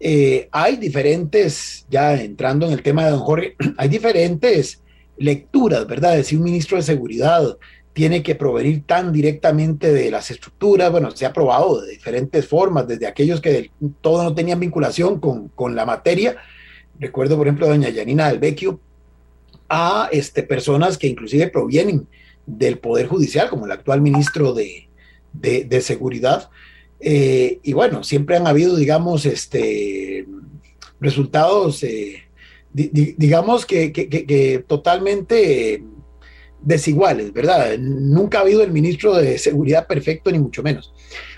[0.04, 4.82] Eh, hay diferentes, ya entrando en el tema de don Jorge, hay diferentes
[5.18, 6.16] lecturas, ¿verdad?
[6.16, 7.58] De si un ministro de seguridad
[7.94, 12.88] tiene que provenir tan directamente de las estructuras, bueno, se ha probado de diferentes formas,
[12.88, 16.38] desde aquellos que del todo no tenían vinculación con, con la materia,
[17.00, 18.80] recuerdo por ejemplo a doña Yanina del Vecchio,
[19.70, 22.08] a este, personas que inclusive provienen
[22.46, 24.90] del Poder Judicial, como el actual ministro de,
[25.34, 26.50] de, Seguridad.
[27.02, 30.28] Eh, y bueno, siempre han habido, digamos, este,
[31.00, 32.24] resultados, eh,
[32.74, 35.84] digamos que, que, que, totalmente
[36.62, 37.78] desiguales, ¿verdad?
[37.80, 40.94] Nunca ha habido el ministro de Seguridad perfecto, ni mucho menos.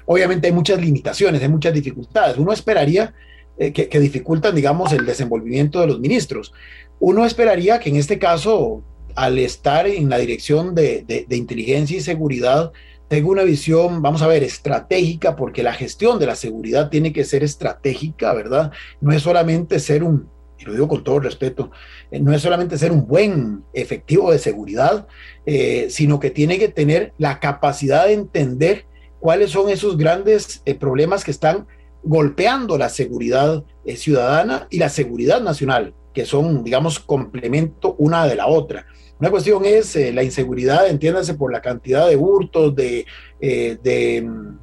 [0.06, 2.38] Obviamente hay muchas limitaciones, hay muchas dificultades.
[2.38, 3.14] Uno esperaría
[3.58, 6.52] eh, que, que, dificultan, digamos, el desenvolvimiento de los ministros.
[7.00, 8.84] Uno esperaría que en este caso,
[9.16, 12.74] al estar en la dirección de, de, de inteligencia y seguridad,
[13.08, 17.26] tenga una visión, vamos a ver, estratégica, porque la gestión de la seguridad tiene que
[17.26, 18.72] ser estratégica, ¿verdad?
[19.02, 21.72] No es solamente ser un, y lo digo con todo respeto,
[22.12, 25.08] eh, no es solamente ser un buen efectivo de seguridad,
[25.46, 28.86] eh, sino que tiene que tener la capacidad de entender
[29.20, 31.68] cuáles son esos grandes eh, problemas que están
[32.04, 33.64] golpeando la seguridad
[33.96, 38.86] ciudadana y la seguridad nacional, que son, digamos, complemento una de la otra.
[39.24, 43.06] Una cuestión es la inseguridad, entiéndase por la cantidad de hurtos, de,
[43.40, 44.60] de mm,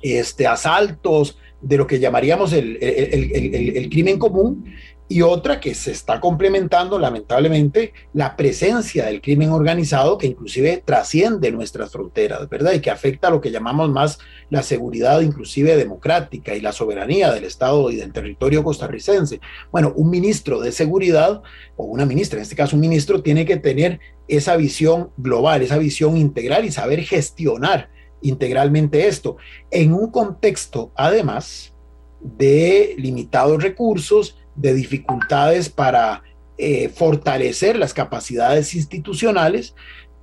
[0.00, 4.64] este, asaltos, de lo que llamaríamos el, crimen común,
[5.08, 11.50] y otra que se está complementando lamentablemente la presencia del crimen organizado que inclusive trasciende
[11.50, 12.74] nuestras fronteras, ¿verdad?
[12.74, 17.32] Y que afecta a lo que llamamos más la seguridad inclusive democrática y la soberanía
[17.32, 19.40] del Estado y del territorio costarricense.
[19.70, 21.42] Bueno, un ministro de seguridad
[21.76, 25.78] o una ministra, en este caso un ministro, tiene que tener esa visión global, esa
[25.78, 27.90] visión integral y saber gestionar
[28.22, 29.36] integralmente esto
[29.70, 31.72] en un contexto además
[32.20, 36.22] de limitados recursos, de dificultades para
[36.58, 39.74] eh, fortalecer las capacidades institucionales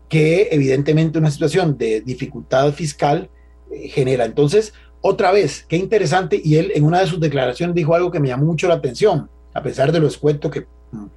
[0.10, 3.30] que evidentemente una situación de dificultad fiscal
[3.72, 4.26] genera.
[4.26, 8.20] Entonces, otra vez, qué interesante, y él en una de sus declaraciones dijo algo que
[8.20, 10.66] me llamó mucho la atención, a pesar de lo escueto que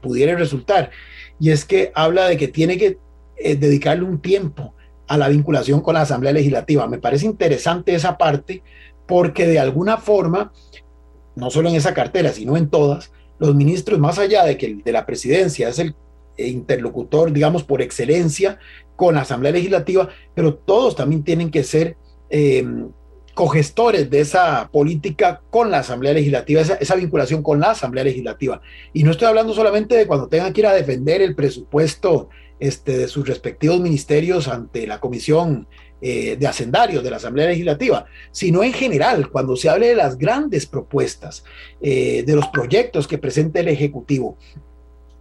[0.00, 0.90] pudiera resultar,
[1.38, 2.98] y es que habla de que tiene que
[3.36, 4.74] eh, dedicarle un tiempo
[5.06, 6.86] a la vinculación con la Asamblea Legislativa.
[6.86, 8.62] Me parece interesante esa parte
[9.06, 10.52] porque de alguna forma
[11.34, 14.82] no solo en esa cartera, sino en todas, los ministros, más allá de que el
[14.82, 15.94] de la presidencia es el
[16.36, 18.58] interlocutor, digamos, por excelencia
[18.96, 21.96] con la Asamblea Legislativa, pero todos también tienen que ser
[22.30, 22.64] eh,
[23.34, 28.60] cogestores de esa política con la Asamblea Legislativa, esa, vinculación con la Asamblea Legislativa.
[28.92, 32.98] Y no estoy hablando solamente de cuando tengan que ir a defender el presupuesto este,
[32.98, 35.66] de sus respectivos ministerios ante la Comisión
[36.02, 40.18] eh, de hacendarios de la Asamblea Legislativa, sino en general, cuando se hable de las
[40.18, 41.44] grandes propuestas,
[41.80, 44.38] eh, de los proyectos que presenta el Ejecutivo,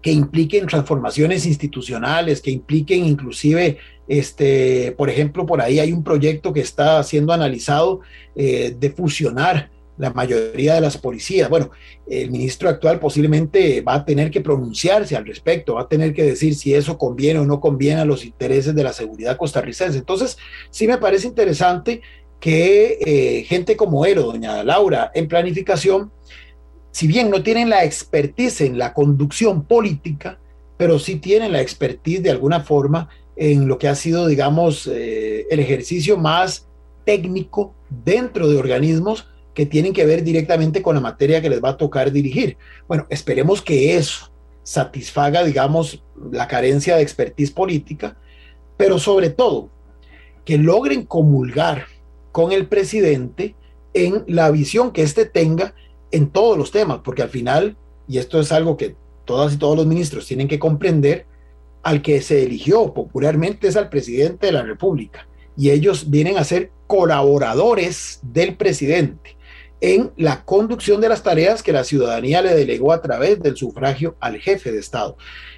[0.02, 3.78] que impliquen transformaciones institucionales, que impliquen inclusive,
[4.10, 8.02] este, por ejemplo, por ahí hay un proyecto que está siendo analizado
[8.36, 9.70] eh, de fusionar
[10.00, 11.48] la mayoría de las policías.
[11.48, 11.70] Bueno,
[12.08, 16.24] el ministro actual posiblemente va a tener que pronunciarse al respecto, va a tener que
[16.24, 20.00] decir si eso conviene o no conviene a los intereses de la seguridad costarricense.
[20.00, 20.38] Entonces,
[20.72, 22.02] sí me parece interesante
[22.40, 26.12] que eh, gente como él o doña Laura en planificación,
[26.92, 30.40] si bien no tienen la expertise en la conducción política,
[30.78, 35.48] pero sí tienen la expertise de alguna forma en lo que ha sido, digamos, eh,
[35.50, 36.68] el ejercicio más
[37.06, 41.70] técnico dentro de organismos que tienen que ver directamente con la materia que les va
[41.70, 42.58] a tocar dirigir.
[42.86, 44.30] Bueno, esperemos que eso
[44.62, 48.18] satisfaga, digamos, la carencia de expertise política,
[48.76, 49.70] pero sobre todo
[50.44, 51.86] que logren comulgar
[52.34, 53.56] con el presidente
[53.94, 55.74] en la visión que éste tenga
[56.12, 59.78] en todos los temas, porque al final, y esto es algo que todas y todos
[59.78, 61.26] los ministros tienen que comprender,
[61.84, 66.44] al que se eligió popularmente es al presidente de la República, y ellos vienen a
[66.44, 69.38] ser colaboradores del presidente
[69.82, 74.18] en la conducción de las tareas que la ciudadanía le delegó a través del sufragio
[74.20, 75.18] al jefe de Estado.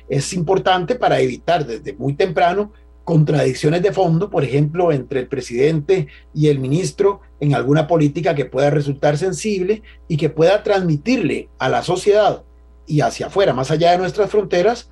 [0.10, 2.72] Es importante para evitar desde muy temprano
[3.04, 8.46] contradicciones de fondo, por ejemplo, entre el presidente y el ministro en alguna política que
[8.46, 12.44] pueda resultar sensible y que pueda transmitirle a la sociedad
[12.86, 14.90] y hacia afuera, más allá de nuestras fronteras,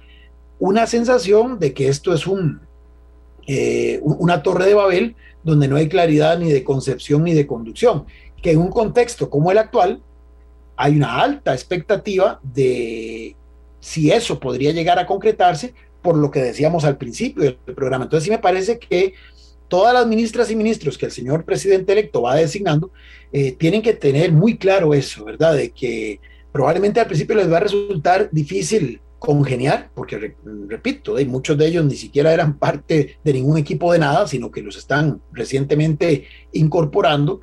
[0.59, 2.61] una sensación de que esto es un,
[3.47, 8.05] eh, una torre de Babel donde no hay claridad ni de concepción ni de conducción
[8.41, 10.01] que en un contexto como el actual
[10.75, 13.35] hay una alta expectativa de
[13.79, 18.05] si eso podría llegar a concretarse por lo que decíamos al principio del programa.
[18.05, 19.13] Entonces sí me parece que
[19.67, 22.91] todas las ministras y ministros que el señor presidente electo va designando
[23.31, 25.55] eh, tienen que tener muy claro eso, ¿verdad?
[25.55, 26.19] De que
[26.51, 30.35] probablemente al principio les va a resultar difícil congeniar, porque
[30.67, 34.49] repito, hay muchos de ellos ni siquiera eran parte de ningún equipo de nada, sino
[34.49, 37.41] que los están recientemente incorporando,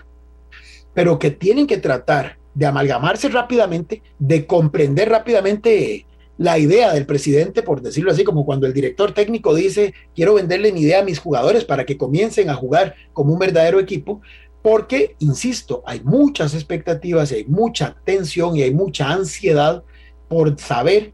[0.94, 6.06] pero que tienen que tratar de amalgamarse rápidamente, de comprender rápidamente
[6.38, 10.72] la idea del presidente, por decirlo así, como cuando el director técnico dice, quiero venderle
[10.72, 14.20] mi idea a mis jugadores para que comiencen a jugar como un verdadero equipo,
[14.62, 19.84] porque, insisto, hay muchas expectativas, hay mucha tensión y hay mucha ansiedad
[20.28, 21.12] por saber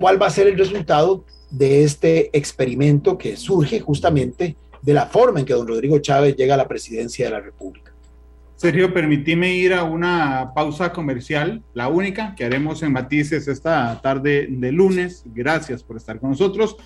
[0.00, 5.40] cuál va a ser el resultado de este experimento que surge justamente de la forma
[5.40, 7.92] en que don Rodrigo Chávez llega a la presidencia de la República.
[8.56, 14.48] Sergio, permitime ir a una pausa comercial, la única que haremos en Matices esta tarde
[14.50, 15.22] de lunes.
[15.26, 16.76] Gracias por estar con nosotros.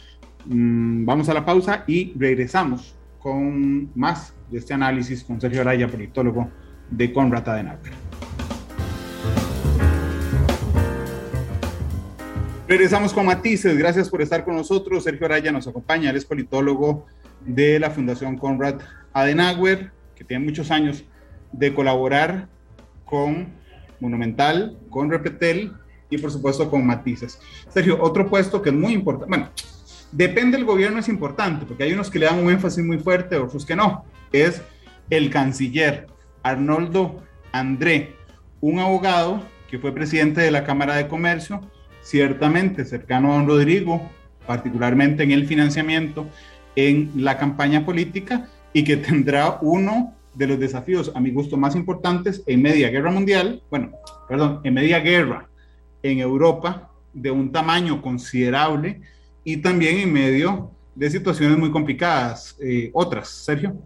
[0.46, 5.88] Mm, vamos a la pausa y regresamos con más de este análisis con Sergio Araya,
[5.88, 6.50] politólogo
[6.90, 8.03] de Conrad Adenauer.
[12.66, 13.76] Regresamos con Matices.
[13.76, 15.04] Gracias por estar con nosotros.
[15.04, 16.08] Sergio Araya nos acompaña.
[16.08, 17.06] Él es politólogo
[17.44, 18.80] de la Fundación Conrad
[19.12, 21.04] Adenauer, que tiene muchos años
[21.52, 22.48] de colaborar
[23.04, 23.48] con
[24.00, 25.74] Monumental, con Repetel
[26.08, 27.38] y por supuesto con Matices.
[27.68, 29.50] Sergio, otro puesto que es muy importante, bueno,
[30.10, 33.36] depende del gobierno es importante, porque hay unos que le dan un énfasis muy fuerte,
[33.36, 34.62] otros que no, es
[35.10, 36.06] el canciller
[36.42, 37.22] Arnoldo
[37.52, 38.16] André,
[38.60, 41.60] un abogado que fue presidente de la Cámara de Comercio,
[42.04, 44.08] ciertamente cercano a don Rodrigo,
[44.46, 46.28] particularmente en el financiamiento,
[46.76, 51.74] en la campaña política, y que tendrá uno de los desafíos, a mi gusto, más
[51.74, 53.92] importantes en media guerra mundial, bueno,
[54.28, 55.48] perdón, en media guerra
[56.02, 59.00] en Europa de un tamaño considerable
[59.44, 62.56] y también en medio de situaciones muy complicadas.
[62.60, 63.76] Eh, otras, Sergio.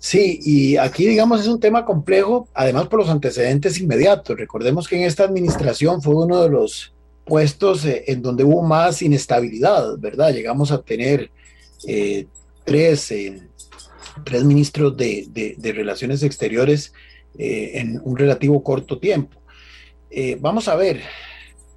[0.00, 4.36] Sí, y aquí digamos es un tema complejo, además por los antecedentes inmediatos.
[4.36, 6.92] Recordemos que en esta administración fue uno de los
[7.24, 10.32] puestos eh, en donde hubo más inestabilidad, ¿verdad?
[10.32, 11.30] Llegamos a tener
[11.86, 12.26] eh,
[12.64, 13.12] tres
[14.24, 16.92] tres ministros de, Relaciones Exteriores
[17.38, 19.40] eh, en un relativo corto tiempo.
[20.10, 21.00] Eh, vamos a ver,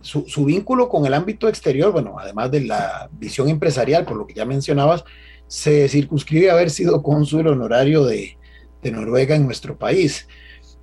[0.01, 4.33] su, vínculo con el ámbito exterior, bueno, además de la visión empresarial, por lo que
[4.33, 5.03] ya mencionabas,
[5.47, 8.37] se circunscribe a haber sido cónsul honorario de,
[8.83, 10.27] Noruega en nuestro país.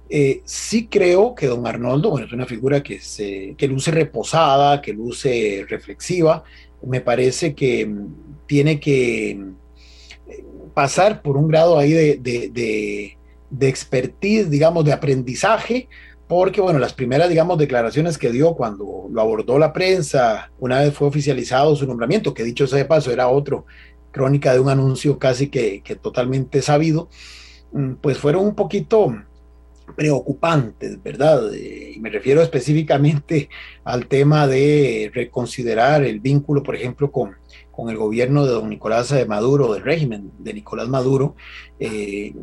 [0.09, 4.81] Eh, sí creo que don Arnoldo, bueno, es una figura que, se, que luce reposada,
[4.81, 6.43] que luce reflexiva,
[6.83, 9.39] me parece que mm, tiene que
[10.75, 13.17] pasar por un grado ahí de, de,
[13.51, 15.89] de, expertise, digamos, de aprendizaje,
[16.27, 20.95] porque, bueno, las primeras, digamos, declaraciones que dio cuando lo abordó la prensa, una vez
[20.95, 23.67] fue oficializado su nombramiento, que dicho sea de paso, era otro,
[24.11, 27.09] crónica de un anuncio casi que, que totalmente sabido,
[27.73, 29.15] mm, pues fueron un poquito
[29.91, 31.53] preocupantes, ¿verdad?
[31.55, 33.49] Eh, y me refiero específicamente
[33.85, 37.37] al tema de reconsiderar el vínculo, por ejemplo, con,
[37.71, 41.35] con el gobierno de don Nicolás Maduro, del régimen de Nicolás Maduro.
[41.79, 42.35] Eh,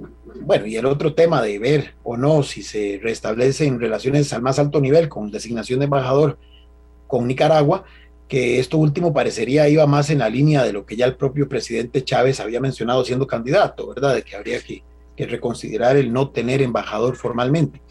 [0.41, 4.59] bueno, y el otro tema de ver o no si se restablecen relaciones al más
[4.59, 6.37] alto nivel con designación de embajador
[7.07, 7.85] con Nicaragua,
[8.27, 11.47] que esto último parecería iba más en la línea de lo que ya el propio
[11.47, 14.15] presidente Chávez había mencionado siendo candidato, ¿verdad?
[14.15, 14.83] De que habría que,
[15.19, 17.81] reconsiderar el no tener embajador formalmente.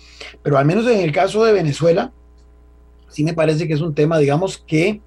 [0.45, 2.13] Pero al menos en el caso de Venezuela,
[3.09, 5.01] sí me parece que es un tema, digamos, que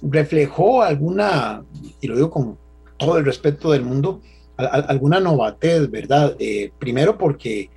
[0.00, 1.62] reflejó alguna,
[2.00, 2.56] y lo digo con
[2.96, 4.22] todo el respeto del mundo,
[4.56, 6.36] alguna novatez, ¿verdad?
[6.38, 7.68] Eh, primero porque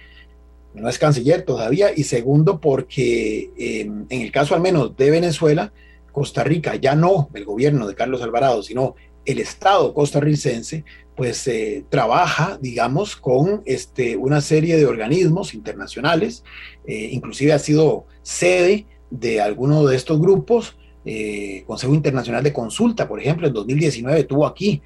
[0.73, 5.73] no es canciller todavía y segundo porque em, en el caso al menos de Venezuela,
[6.11, 8.95] Costa Rica, ya no el gobierno de Carlos Alvarado, sino
[9.25, 10.83] el Estado costarricense,
[11.15, 16.43] pues eh, trabaja, digamos, con este, una serie de organismos internacionales,
[16.87, 23.07] eh, inclusive ha sido sede de alguno de estos grupos, eh, Consejo Internacional de Consulta,
[23.07, 24.81] por ejemplo, en 2019 tuvo aquí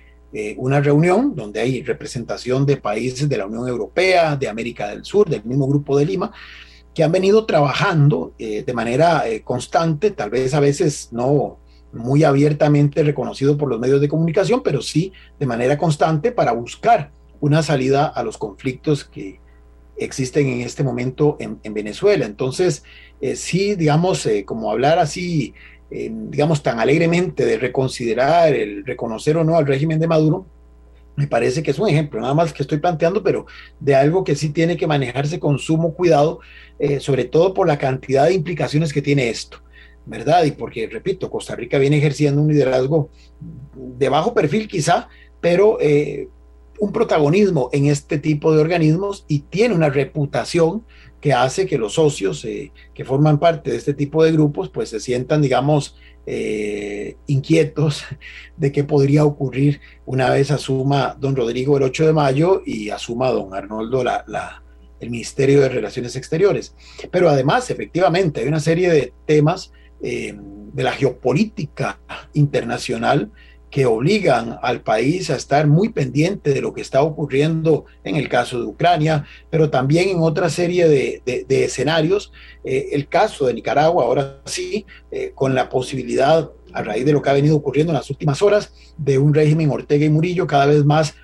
[0.57, 5.29] una reunión donde hay representación de países de la Unión Europea, de América del Sur,
[5.29, 6.33] del mismo grupo de Lima,
[6.95, 11.59] que han venido trabajando eh, de manera constante, tal vez a veces no
[11.93, 17.11] muy abiertamente reconocido por los medios de comunicación, pero sí de manera constante para buscar
[17.39, 19.39] una salida a los conflictos que
[19.97, 22.25] existen en este momento en, en Venezuela.
[22.25, 22.83] Entonces,
[23.35, 25.53] sí, digamos, como hablar así
[25.91, 30.47] eh, digamos, tan alegremente de reconsiderar el reconocer o no al régimen de Maduro,
[31.15, 33.45] me parece que es un ejemplo, nada más que estoy planteando, pero
[33.79, 36.39] de algo que sí tiene que manejarse con sumo cuidado,
[36.79, 39.59] eh, sobre todo por la cantidad de implicaciones que tiene esto,
[40.05, 40.43] ¿verdad?
[40.43, 43.09] Y porque, repito, Costa Rica viene ejerciendo un liderazgo
[43.75, 45.07] de bajo perfil quizá,
[45.39, 46.27] pero eh,
[46.79, 50.83] un protagonismo en este tipo de organismos y tiene una reputación
[51.21, 54.89] que hace que los socios eh, que forman parte de este tipo de grupos pues
[54.89, 55.95] se sientan, digamos,
[56.25, 58.03] eh, inquietos
[58.57, 63.29] de qué podría ocurrir una vez asuma don Rodrigo el 8 de mayo y asuma
[63.29, 64.63] don Arnoldo la,
[64.99, 66.75] el Ministerio de Relaciones Exteriores.
[67.11, 69.71] Pero además, efectivamente, hay una serie de temas
[70.01, 70.35] eh,
[70.73, 71.99] de la geopolítica
[72.33, 73.31] internacional
[73.69, 78.29] que obligan al país a estar muy pendiente de lo que está ocurriendo en el
[78.29, 82.31] caso de Ucrania, pero también en otra serie de, escenarios.
[82.63, 87.21] Eh, el caso de Nicaragua, ahora sí, eh, con la posibilidad, a raíz de lo
[87.21, 90.67] que ha venido ocurriendo en las últimas horas, de un régimen Ortega y Murillo cada
[90.67, 91.15] vez más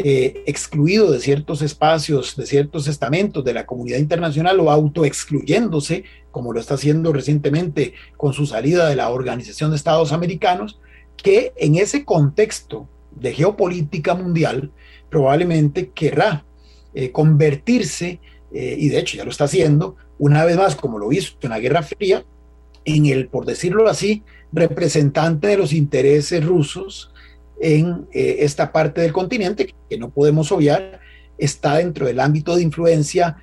[0.00, 6.52] eh, excluido de ciertos espacios, de ciertos estamentos de la comunidad internacional o autoexcluyéndose, como
[6.52, 10.78] lo está haciendo recientemente con su salida de la Organización de Estados Americanos,
[11.22, 14.72] que en ese contexto de geopolítica mundial
[15.10, 16.44] probablemente querrá
[16.94, 18.20] eh, convertirse,
[18.52, 21.50] eh, y de hecho ya lo está haciendo, una vez más como lo hizo en
[21.50, 22.24] la Guerra Fría,
[22.84, 27.12] en el, por decirlo así, representante de los intereses rusos
[27.60, 31.00] en eh, esta parte del continente, que no podemos obviar,
[31.38, 33.36] está dentro del ámbito de influencia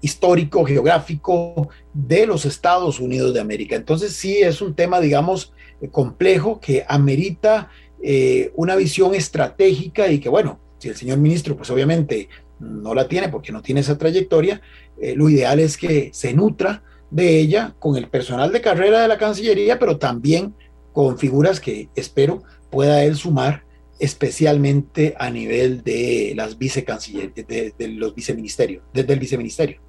[0.00, 3.74] histórico, geográfico de los Estados Unidos de América.
[3.74, 5.52] Entonces sí es un tema, digamos,
[5.90, 7.70] complejo que amerita
[8.02, 12.28] eh, una visión estratégica y que, bueno, si el señor ministro, pues obviamente
[12.58, 14.60] no la tiene porque no tiene esa trayectoria,
[15.00, 19.08] eh, lo ideal es que se nutra de ella con el personal de carrera de
[19.08, 20.54] la Cancillería, pero también
[20.92, 23.64] con figuras que espero pueda él sumar
[24.02, 29.80] especialmente a nivel de las vicecancillerías, de, de, los viceministerios, desde el viceministerio.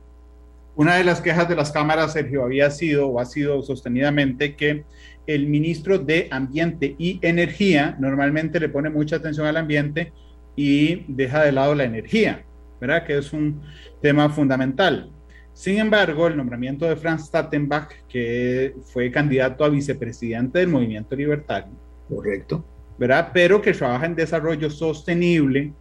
[0.76, 4.84] Una de las quejas de las cámaras, Sergio, había sido o ha sido sostenidamente que
[5.26, 10.14] el ministro de Ambiente y Energía normalmente le pone mucha atención al ambiente
[10.56, 12.46] y deja de lado la energía,
[12.80, 13.08] ¿verdad?
[13.08, 13.62] Que es un
[14.00, 15.10] tema fundamental.
[15.54, 21.74] Sin embargo, el nombramiento de Franz Tattenbach, que fue candidato a vicepresidente del Movimiento Libertario.
[22.08, 22.64] Correcto.
[22.98, 23.32] ¿Verdad?
[23.34, 25.74] Pero que trabaja en desarrollo sostenible.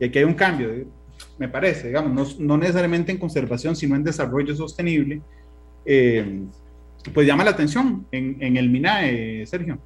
[0.00, 0.70] Y aquí hay un cambio,
[1.38, 5.20] me parece, digamos, no, necesariamente en conservación, sino en desarrollo sostenible.
[5.84, 6.42] Eh,
[7.14, 9.78] pues llama la atención en, el MINAE, Sergio.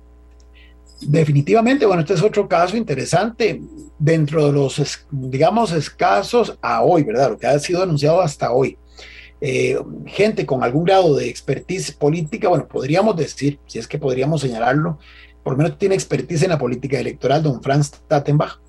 [1.03, 3.61] Definitivamente, bueno, este es otro caso interesante
[3.99, 7.31] dentro de los, digamos, escasos a hoy, ¿verdad?
[7.31, 8.79] Lo que ha sido anunciado hasta hoy.
[9.41, 14.41] Eh, gente con algún grado de expertise política, bueno, podríamos decir, si es que podríamos
[14.41, 14.99] señalarlo,
[15.43, 18.61] por lo menos tiene expertise en la política electoral, don Franz Tattenbach,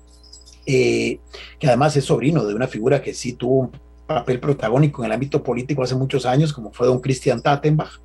[0.66, 1.18] eh,
[1.58, 3.72] que además es sobrino de una figura que sí tuvo un
[4.06, 8.00] papel protagónico en el ámbito político hace muchos años, como fue don Christian Tattenbach,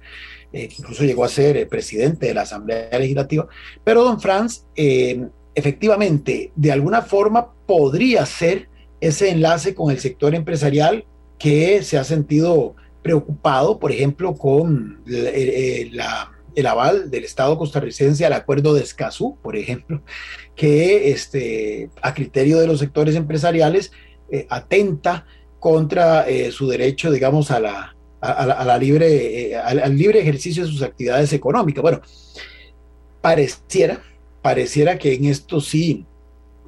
[0.51, 3.47] eh, incluso llegó a ser eh, presidente de la Asamblea Legislativa.
[3.83, 8.67] Pero don Franz, eh, efectivamente, de alguna forma podría ser
[8.99, 11.05] ese enlace con el sector empresarial
[11.37, 15.01] que se ha sentido preocupado, por ejemplo, con
[16.55, 20.01] el aval del Estado costarricense al acuerdo de Escazú, por ejemplo,
[20.55, 23.91] que este, a criterio de los sectores empresariales
[24.49, 25.25] atenta
[25.59, 30.81] contra su derecho, digamos, a la, a, la libre, eh, al, libre ejercicio de sus
[30.81, 31.81] actividades económicas.
[31.81, 32.01] Bueno,
[33.21, 34.01] pareciera,
[34.41, 36.05] pareciera que en esto sí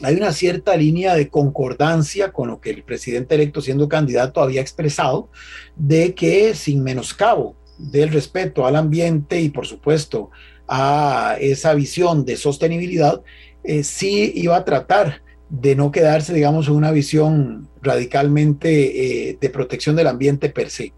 [0.01, 4.61] hay una cierta línea de concordancia con lo que el presidente electo siendo candidato había
[4.61, 5.29] expresado,
[5.75, 10.29] de que sin menoscabo del respeto al ambiente y por supuesto
[10.67, 13.21] a esa visión de sostenibilidad,
[13.63, 19.95] eh, sí iba a tratar de no quedarse, digamos, una visión radicalmente eh, de protección
[19.95, 20.93] del ambiente per se.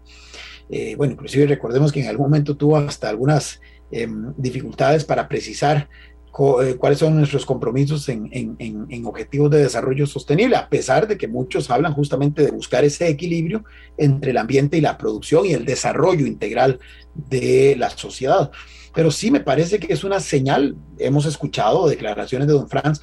[0.70, 3.60] Eh, bueno, inclusive recordemos que en algún momento tuvo hasta algunas
[3.90, 5.88] em, dificultades para precisar
[6.34, 11.94] cuáles son nuestros compromisos en, objetivos de desarrollo sostenible, a pesar de que muchos hablan
[11.94, 13.64] justamente de buscar ese equilibrio
[13.96, 16.80] entre el ambiente y la producción y el desarrollo integral
[17.14, 18.50] de la sociedad.
[18.92, 23.00] Pero sí me parece que es una señal, hemos escuchado declaraciones de don Franz,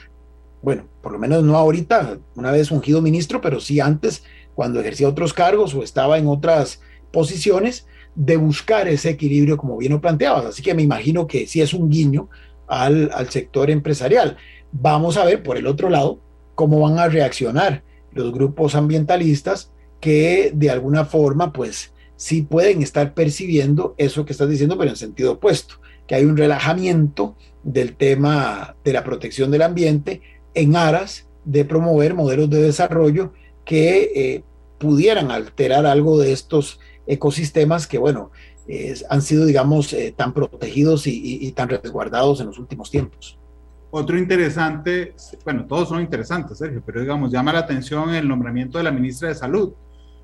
[0.61, 4.23] bueno, por lo menos no ahorita, una vez ungido ministro, pero sí antes,
[4.55, 6.81] cuando ejercía otros cargos o estaba en otras
[7.13, 10.45] posiciones de buscar ese equilibrio como bien lo planteabas.
[10.47, 12.29] Así que me imagino que si es un guiño
[12.71, 14.37] al, sector empresarial.
[14.71, 16.19] Vamos a ver por el otro lado
[16.55, 23.13] cómo van a reaccionar los grupos ambientalistas que de alguna forma pues sí pueden estar
[23.13, 25.75] percibiendo eso que estás diciendo, pero en sentido opuesto,
[26.07, 30.21] que hay un relajamiento del tema de la protección del ambiente
[30.53, 33.33] en aras de promover modelos de desarrollo
[33.65, 34.43] que eh,
[34.77, 38.31] pudieran alterar algo de estos ecosistemas que, bueno,
[39.09, 43.37] han sido, digamos, eh, tan protegidos y, tan resguardados en los últimos tiempos.
[43.89, 45.13] Otro interesante,
[45.43, 49.27] bueno, todos son interesantes, Sergio, pero digamos, llama la atención el nombramiento de la ministra
[49.29, 49.73] de Salud.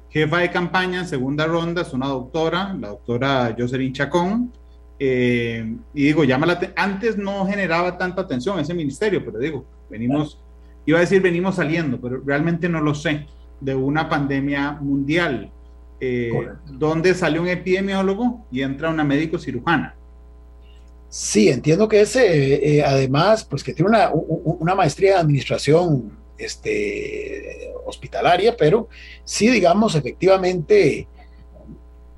[0.09, 4.53] Jefa de campaña en segunda ronda es una doctora, la doctora Jocelyn Chacón.
[4.99, 10.41] Eh, y digo, llama la antes no generaba tanta atención ese ministerio, pero digo, venimos,
[10.85, 13.27] iba a decir venimos saliendo, pero realmente no lo sé,
[13.59, 15.51] de una pandemia mundial,
[15.99, 16.31] eh,
[16.65, 19.95] donde sale un epidemiólogo y entra una médico cirujana.
[21.09, 27.71] Sí, entiendo que ese, eh, además, pues que tiene una, una, maestría de administración este,
[27.85, 28.89] hospitalaria, pero
[29.23, 31.07] sí, digamos, efectivamente,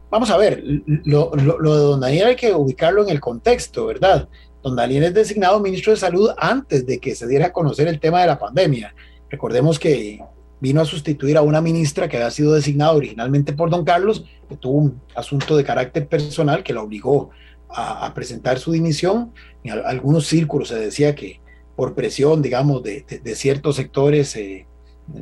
[0.10, 4.28] vamos a ver, lo, lo, de don Daniel hay que ubicarlo en el contexto, ¿verdad?
[4.64, 8.00] Don Daniel es designado ministro de Salud antes de que se diera a conocer el
[8.00, 8.94] tema de la pandemia.
[9.30, 10.20] Recordemos que
[10.60, 14.58] vino a sustituir a una ministra que había sido designada originalmente por don Carlos, que
[14.58, 17.30] tuvo un asunto de carácter personal que la obligó
[17.70, 19.32] a, presentar su dimisión.
[19.64, 21.40] En algunos círculos se decía que
[21.76, 23.06] por presión, digamos, de,
[23.36, 24.68] ciertos sectores eh,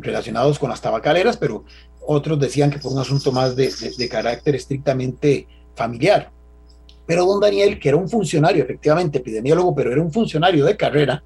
[0.01, 1.65] relacionados con las tabacaleras, pero
[2.05, 6.31] otros decían que por un asunto más de, carácter estrictamente familiar.
[7.05, 11.23] Pero don Daniel, que era un funcionario, efectivamente epidemiólogo, pero era un funcionario de carrera,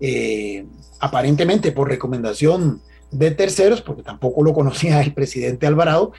[0.00, 0.64] eh,
[1.00, 2.80] aparentemente por recomendación
[3.10, 6.12] de terceros, porque tampoco lo conocía el presidente Alvarado,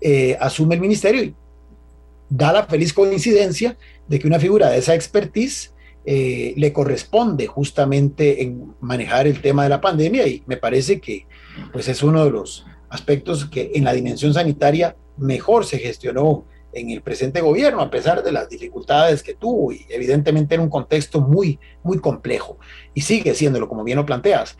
[0.00, 1.34] eh, asume el ministerio y
[2.28, 3.76] da la feliz coincidencia
[4.08, 5.74] de que una figura de esa expertise
[6.04, 11.26] eh, le corresponde justamente en manejar el tema de la pandemia y me parece que
[11.72, 16.90] pues es uno de los aspectos que en la dimensión sanitaria mejor se gestionó en
[16.90, 21.20] el presente gobierno, a pesar de las dificultades que tuvo y evidentemente en un contexto
[21.20, 22.58] muy, muy complejo.
[22.92, 24.58] Y sigue siéndolo, como bien lo planteas.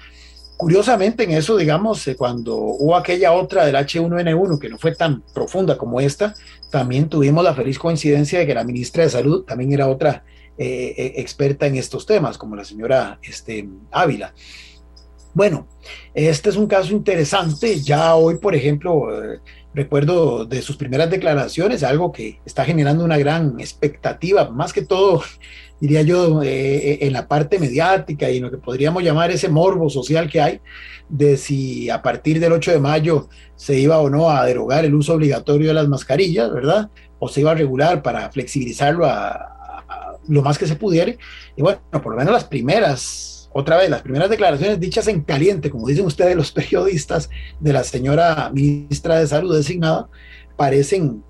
[0.56, 5.22] Curiosamente, en eso, digamos, eh, cuando hubo aquella otra del H1N1 que no fue tan
[5.34, 6.34] profunda como esta,
[6.70, 10.24] también tuvimos la feliz coincidencia de que la ministra de Salud también era otra
[10.56, 14.32] eh, eh, experta en estos temas, como la señora este, Ávila.
[15.34, 15.68] Bueno,
[16.14, 17.78] este es un caso interesante.
[17.78, 19.08] Ya hoy, por ejemplo,
[19.76, 25.22] recuerdo de sus primeras declaraciones, algo que está generando una gran expectativa, más que todo
[25.80, 29.50] diría yo, eh, eh, en la parte mediática y en lo que podríamos llamar ese
[29.50, 30.60] morbo social que hay
[31.10, 34.94] de si a partir del 8 de mayo se iba o no a derogar el
[34.94, 36.88] uso obligatorio de las mascarillas, ¿verdad?
[37.18, 39.52] O se iba a regular para flexibilizarlo a,
[40.28, 41.12] lo más que se pudiera.
[41.54, 45.70] Y bueno, por lo menos las primeras, otra vez, las primeras declaraciones dichas en caliente,
[45.70, 50.10] como dicen ustedes los periodistas, de la señora ministra de Salud designada,
[50.56, 51.22] parecen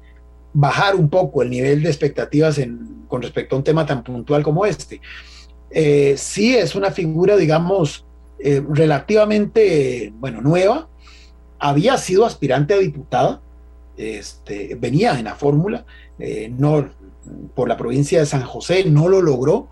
[0.52, 2.60] bajar un poco el nivel de expectativas
[3.06, 5.00] con respecto a un tema tan puntual como este.
[5.70, 8.04] Eh, sí es una figura, digamos,
[8.40, 10.88] eh, relativamente, bueno, nueva.
[11.60, 13.40] Había sido aspirante a diputada,
[13.96, 15.86] este, venía en la fórmula,
[16.18, 16.90] eh, no
[17.54, 19.68] por la provincia de San José, no lo logró.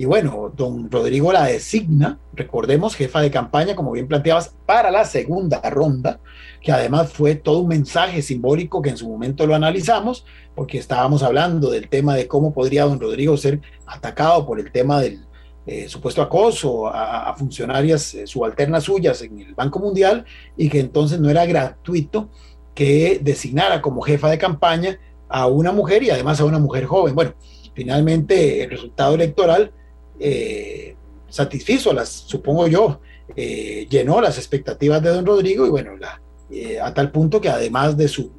[0.00, 5.04] Y bueno, don Rodrigo la designa, recordemos, jefa de campaña, como bien planteabas, para la
[5.04, 6.20] segunda ronda,
[6.60, 10.24] que además fue todo un mensaje simbólico que en su momento lo analizamos,
[10.54, 15.00] porque estábamos hablando del tema de cómo podría don Rodrigo ser atacado por el tema
[15.00, 15.26] del
[15.66, 20.24] eh, supuesto acoso a, funcionarias eh, subalternas suyas en el Banco Mundial
[20.56, 22.30] y que entonces no era gratuito
[22.72, 27.16] que designara como jefa de campaña a una mujer y además a una mujer joven.
[27.16, 27.34] Bueno,
[27.74, 29.72] finalmente el resultado electoral
[30.20, 30.96] eh,
[31.28, 33.00] satisfizo las, supongo yo,
[33.36, 37.50] eh, llenó las expectativas de don Rodrigo y bueno, la, eh, a tal punto que
[37.50, 38.32] además de su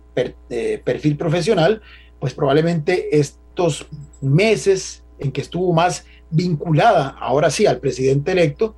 [0.83, 1.81] perfil profesional,
[2.19, 3.87] pues probablemente estos
[4.21, 8.75] meses en que estuvo más vinculada, ahora sí, al presidente electo,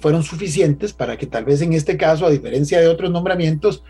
[0.00, 3.84] fueron suficientes para que tal vez en este caso, a diferencia de otros nombramientos,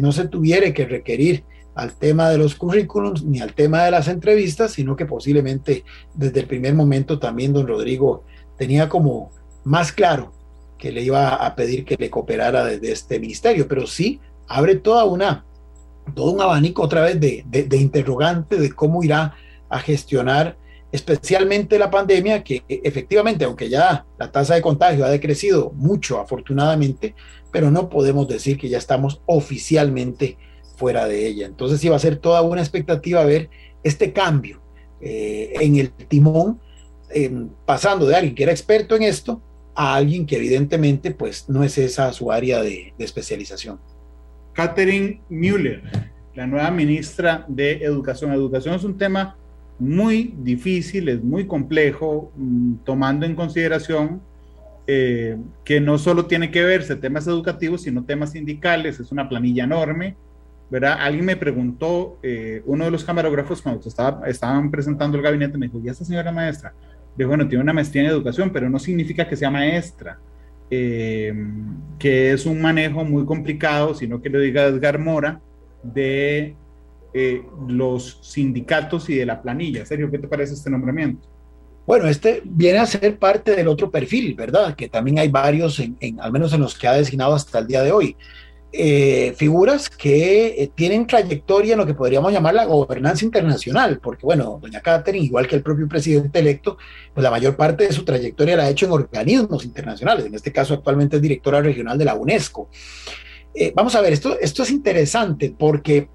[0.00, 1.44] no se tuviera que requerir
[1.78, 6.40] al tema de los currículums ni al tema de las entrevistas, sino que posiblemente desde
[6.40, 8.24] el primer momento también don Rodrigo
[8.56, 9.30] tenía como
[9.62, 10.32] más claro
[10.76, 14.18] que le iba a pedir que le cooperara desde este ministerio, pero sí
[14.48, 15.44] abre toda una,
[16.16, 19.36] todo un abanico otra vez de, de, interrogante de cómo irá
[19.68, 20.56] a gestionar
[20.90, 27.14] especialmente la pandemia, que efectivamente, aunque ya la tasa de contagio ha decrecido mucho, afortunadamente,
[27.52, 30.38] pero no podemos decir que ya estamos oficialmente
[30.78, 31.46] fuera de ella.
[31.46, 33.50] Entonces iba a ser toda una expectativa ver
[33.82, 34.60] este cambio
[35.00, 36.60] eh, en el timón,
[37.10, 39.42] em, pasando de alguien que era experto en esto
[39.74, 43.78] a alguien que evidentemente pues no es esa su área de, especialización.
[44.52, 45.82] Catherine Müller,
[46.34, 48.32] la nueva ministra de Educación.
[48.32, 49.36] Educación es un tema
[49.78, 54.20] muy difícil, es muy complejo, mm, tomando en consideración
[54.86, 59.64] eh, que no solo tiene que verse temas educativos, sino temas sindicales, es una planilla
[59.64, 60.16] enorme,
[60.70, 60.96] ¿verdad?
[61.00, 65.66] Alguien me preguntó, eh, uno de los camarógrafos, cuando estaba, estaban presentando el gabinete, me
[65.66, 66.74] dijo, ¿y esta señora maestra
[67.16, 70.20] de, bueno, tiene una maestría en educación, pero no significa que sea maestra,
[70.70, 71.34] eh,
[71.98, 75.40] que es un manejo muy complicado, sino que lo diga Edgar Mora,
[75.82, 76.54] de
[77.12, 79.84] eh, los sindicatos y de la planilla.
[79.84, 81.28] Sergio, ¿qué te parece este nombramiento?
[81.86, 84.76] Bueno, este viene a ser parte del otro perfil, ¿verdad?
[84.76, 87.82] Que también hay varios, en, al menos en los que ha designado hasta el día
[87.82, 88.14] de hoy.
[88.70, 94.26] Eh, figuras que eh, tienen trayectoria en lo que podríamos llamar la gobernanza internacional, porque
[94.26, 96.76] bueno, doña Catherine, igual que el propio presidente electo,
[97.14, 100.52] pues la mayor parte de su trayectoria la ha hecho en organismos internacionales, en este
[100.52, 102.68] caso actualmente es directora regional de la UNESCO.
[103.54, 106.10] Eh, vamos a ver, esto, esto es interesante porque,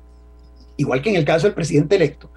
[0.77, 2.29] igual que en el caso del presidente electo,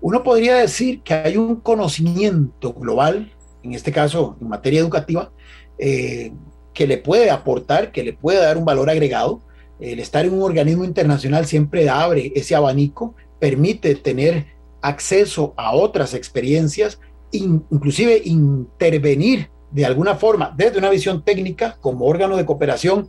[0.00, 5.30] uno podría decir que hay un conocimiento global, en este caso en materia educativa,
[5.76, 9.42] que le puede aportar, que le puede dar un valor agregado,
[9.80, 14.46] el estar en un organismo internacional siempre abre ese abanico, permite tener
[14.80, 17.00] acceso a otras experiencias,
[17.30, 23.08] inclusive intervenir de alguna forma desde una visión técnica como órgano de cooperación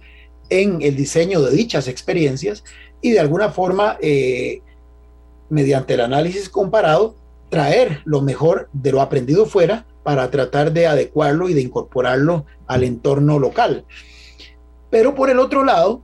[0.49, 2.63] en el diseño de dichas experiencias
[3.01, 4.61] y de alguna forma, eh,
[5.49, 7.15] mediante el análisis comparado,
[7.49, 12.83] traer lo mejor de lo aprendido fuera para tratar de adecuarlo y de incorporarlo al
[12.83, 13.85] entorno local.
[14.89, 16.01] Pero por el otro lado,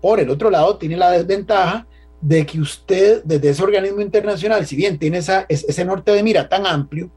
[0.00, 1.86] por el otro lado, tiene la desventaja
[2.20, 6.48] de que usted desde ese organismo internacional, si bien tiene esa, ese norte de mira
[6.48, 7.10] tan amplio,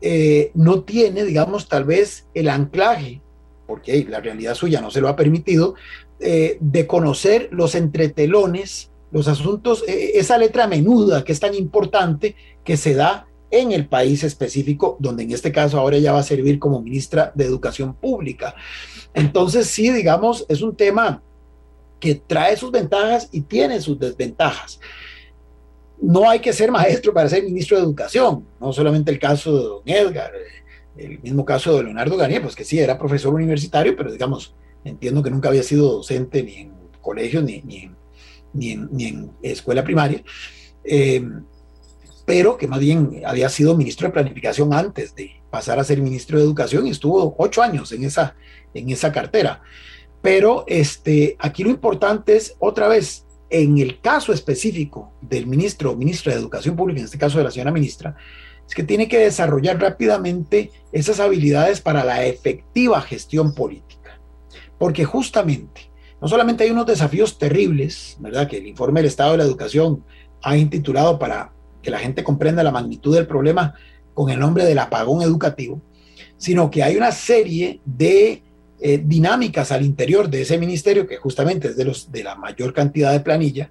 [0.00, 3.20] eh, no tiene, digamos, tal vez el anclaje,
[3.66, 5.74] porque la realidad suya no se lo ha permitido,
[6.20, 12.36] eh, de conocer los entretelones, los asuntos, eh, esa letra menuda que es tan importante
[12.64, 16.24] que se da en el país específico, donde en este caso ahora ya va a
[16.24, 18.54] servir como ministra de Educación Pública.
[19.14, 21.22] Entonces, sí, digamos, es un tema
[21.98, 24.80] que trae sus ventajas y tiene sus desventajas.
[26.00, 29.62] No hay que ser maestro para ser ministro de Educación, no solamente el caso de
[29.64, 30.32] don Edgar,
[30.96, 35.22] el mismo caso de Leonardo Garnier, pues que sí, era profesor universitario, pero digamos, entiendo
[35.22, 37.90] que nunca había sido docente ni en colegio ni, ni,
[38.52, 40.22] ni, en, escuela primaria,
[40.84, 41.24] eh,
[42.24, 46.38] pero que más bien había sido ministro de Planificación antes de pasar a ser ministro
[46.38, 48.36] de Educación y estuvo ocho años en esa,
[48.74, 49.62] en esa cartera.
[50.28, 55.96] Pero este, aquí lo importante es, otra vez, en el caso específico del ministro o
[55.96, 58.14] ministra de Educación Pública, en este caso de la señora ministra,
[58.68, 64.20] es que tiene que desarrollar rápidamente esas habilidades para la efectiva gestión política.
[64.78, 68.46] Porque justamente, no solamente hay unos desafíos terribles, ¿verdad?
[68.48, 70.04] Que el informe del Estado de la Educación
[70.42, 73.72] ha intitulado para que la gente comprenda la magnitud del problema
[74.12, 75.80] con el nombre del apagón educativo,
[76.36, 78.42] sino que hay una serie de
[78.80, 82.72] eh, dinámicas al interior de ese ministerio, que justamente es de, los, de la mayor
[82.72, 83.70] cantidad de planilla,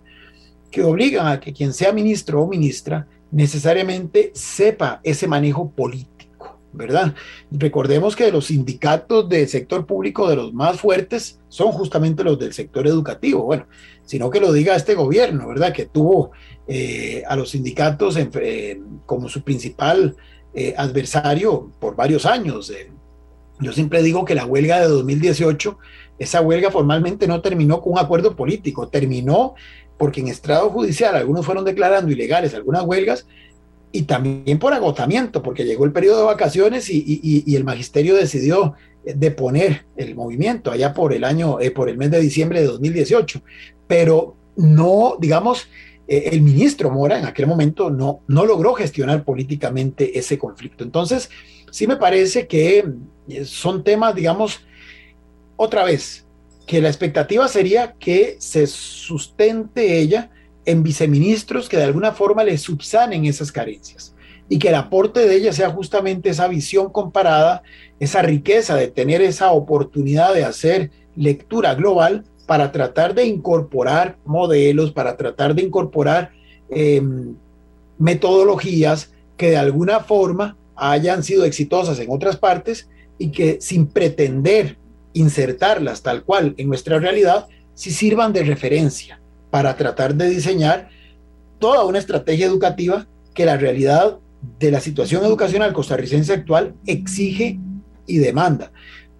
[0.71, 7.15] que obligan a que quien sea ministro o ministra necesariamente sepa ese manejo político, ¿verdad?
[7.51, 12.53] Recordemos que los sindicatos del sector público de los más fuertes son justamente los del
[12.53, 13.65] sector educativo, bueno,
[14.05, 15.73] sino que lo diga este gobierno, ¿verdad?
[15.73, 16.31] Que tuvo
[16.67, 18.17] eh, a los sindicatos
[19.05, 20.15] como su principal
[20.53, 22.73] eh, adversario por varios años.
[23.59, 25.77] Yo siempre digo que la huelga de 2018,
[26.19, 29.55] esa huelga formalmente no terminó con un acuerdo político, terminó
[29.97, 33.25] porque en estrado judicial algunos fueron declarando ilegales algunas huelgas
[33.91, 39.85] y también por agotamiento, porque llegó el periodo de vacaciones y, el magisterio decidió deponer
[39.95, 43.41] el movimiento allá por el año, eh, por el mes de diciembre de 2018.
[43.87, 45.69] Pero no, digamos,
[46.07, 50.83] eh, el ministro Mora en aquel momento no, no logró gestionar políticamente ese conflicto.
[50.83, 51.29] Entonces,
[51.71, 52.85] sí me parece que
[53.29, 54.61] eh, son temas, digamos,
[55.55, 56.25] otra vez,
[56.65, 60.29] que la expectativa sería que se sustente ella
[60.65, 64.13] en viceministros que de alguna forma le subsanen esas carencias
[64.49, 67.63] y que el aporte de ella sea justamente esa visión comparada,
[67.99, 74.91] esa riqueza de tener esa oportunidad de hacer lectura global para tratar de incorporar modelos,
[74.91, 76.31] para tratar de incorporar
[76.69, 77.35] em,
[77.97, 84.77] metodologías que de alguna forma hayan sido exitosas en otras partes y que sin pretender
[85.13, 89.19] insertarlas tal cual en nuestra realidad, si sirvan de referencia
[89.49, 90.89] para tratar de diseñar
[91.59, 94.19] toda una estrategia educativa que la realidad
[94.59, 97.59] de la situación educacional costarricense actual exige
[98.05, 98.71] y demanda.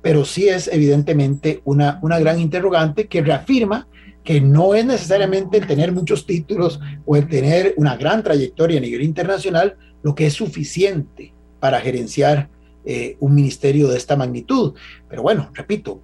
[0.01, 3.87] Pero sí es evidentemente una, una gran interrogante que reafirma
[4.23, 8.81] que no es necesariamente el tener muchos títulos o el tener una gran trayectoria a
[8.81, 12.49] nivel internacional lo que es suficiente para gerenciar
[12.85, 14.73] eh, un ministerio de esta magnitud.
[15.09, 16.01] Pero bueno, repito,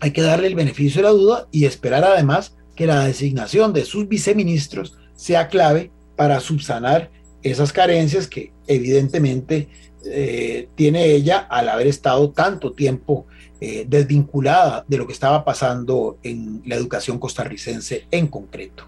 [0.00, 3.84] hay que darle el beneficio de la duda y esperar además que la designación de
[3.84, 7.10] sus viceministros sea clave para subsanar
[7.42, 9.68] esas carencias que evidentemente
[10.04, 13.26] eh, tiene ella al haber estado tanto tiempo
[13.60, 18.84] eh, desvinculada de lo que estaba pasando en la educación costarricense en concreto.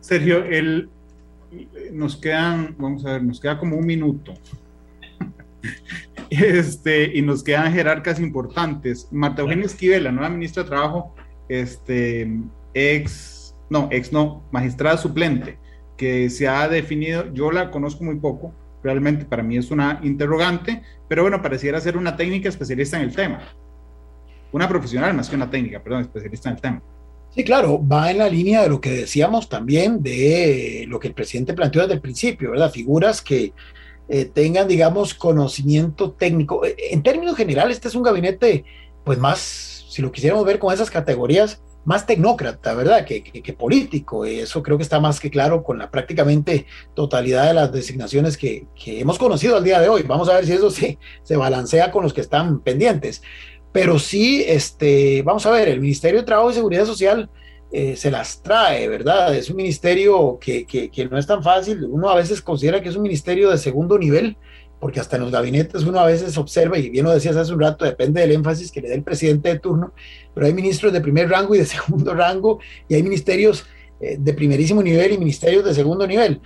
[0.00, 0.88] Sergio, el,
[1.92, 4.32] nos quedan, vamos a ver, nos queda como un minuto.
[6.30, 9.08] Este, y nos quedan jerarcas importantes.
[9.10, 11.14] Marta Eugenia Esquivel, la nueva ministra de Trabajo,
[11.48, 12.30] este,
[12.74, 15.58] ex, no, ex no, magistrada suplente,
[15.96, 20.82] que se ha definido, yo la conozco muy poco, realmente para mí es una interrogante,
[21.08, 23.40] pero bueno, pareciera ser una técnica especialista en el tema.
[24.52, 26.82] Una profesional más que una técnica, perdón, especialista en el tema.
[27.30, 31.14] Sí, claro, va en la línea de lo que decíamos también de lo que el
[31.14, 32.70] presidente planteó desde el principio, ¿verdad?
[32.70, 33.52] Figuras que
[34.08, 36.64] eh, tengan, digamos, conocimiento técnico.
[36.64, 38.64] Eh, en términos generales, este es un gabinete,
[39.04, 43.04] pues más, si lo quisiéramos ver con esas categorías, más tecnócrata, ¿verdad?
[43.06, 44.26] Que, que, político.
[44.26, 48.66] Eso creo que está más que claro con la prácticamente totalidad de las designaciones que,
[48.74, 50.02] que hemos conocido al día de hoy.
[50.02, 53.22] Vamos a ver si eso se, se balancea con los que están pendientes.
[53.72, 57.30] Pero sí, este, vamos a ver, el Ministerio de Trabajo y Seguridad Social
[57.70, 59.34] eh, se las trae, ¿verdad?
[59.34, 61.84] Es un ministerio que, que, no es tan fácil.
[61.84, 64.36] Uno a veces considera que es un ministerio de segundo nivel,
[64.80, 67.60] porque hasta en los gabinetes uno a veces observa, y bien lo decías hace un
[67.60, 69.92] rato, depende del énfasis que le dé el presidente de turno,
[70.34, 72.58] pero hay ministros de primer rango y de segundo rango,
[72.88, 73.66] y hay ministerios
[74.00, 76.40] eh, de primerísimo nivel y ministerios de segundo nivel.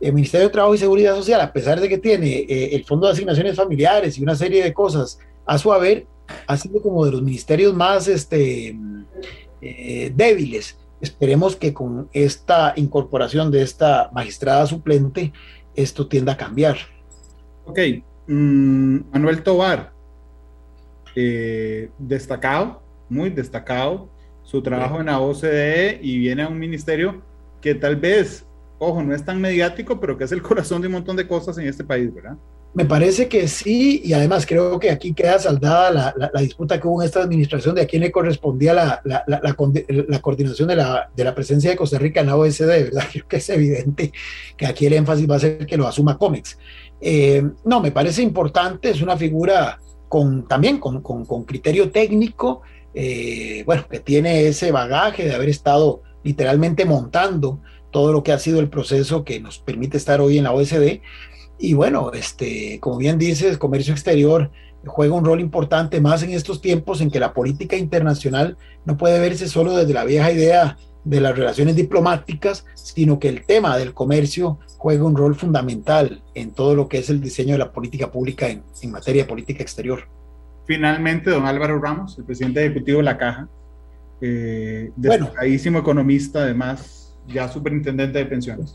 [0.00, 3.08] El Ministerio de Trabajo y Seguridad Social, a pesar de que tiene eh, el Fondo
[3.08, 6.06] de Asignaciones Familiares y una serie de cosas a su haber,
[6.46, 8.76] ha sido como de los ministerios más este,
[9.60, 10.78] eh, débiles.
[11.00, 15.32] Esperemos que con esta incorporación de esta magistrada suplente,
[15.74, 16.76] esto tienda a cambiar.
[17.64, 17.78] Ok,
[18.26, 19.92] mm, Manuel Tobar,
[21.14, 24.08] eh, destacado, muy destacado,
[24.42, 27.22] su trabajo en la OCDE y viene a un ministerio
[27.60, 28.46] que tal vez,
[28.78, 31.58] ojo, no es tan mediático, pero que es el corazón de un montón de cosas
[31.58, 32.36] en este país, ¿verdad?
[32.74, 36.86] Me parece que sí, y además creo que aquí queda saldada la, la, disputa que
[36.86, 41.34] hubo en esta administración de a quién le correspondía la, la coordinación de la, la
[41.34, 43.04] presencia de Costa Rica en la OSD, ¿verdad?
[43.12, 44.12] Creo que es evidente
[44.56, 46.58] que aquí el énfasis va a ser que lo asuma COMEX.
[47.00, 52.62] Eh, no, me parece importante, es una figura con, también con criterio técnico,
[52.94, 57.60] eh, bueno, que tiene ese bagaje de haber estado literalmente montando
[57.90, 61.00] todo lo que ha sido el proceso que nos permite estar hoy en la OSD
[61.58, 64.50] y bueno, este, como bien dices, comercio exterior
[64.86, 69.18] juega un rol importante más en estos tiempos en que la política internacional no puede
[69.18, 73.92] verse solo desde la vieja idea de las relaciones diplomáticas, sino que el tema del
[73.92, 78.10] comercio juega un rol fundamental en todo lo que es el diseño de la política
[78.10, 80.08] pública en, en materia de política exterior.
[80.66, 83.48] Finalmente, don Álvaro Ramos, el presidente ejecutivo de la Caja,
[84.20, 88.74] eh, destacadísimo economista, además ya superintendente de pensiones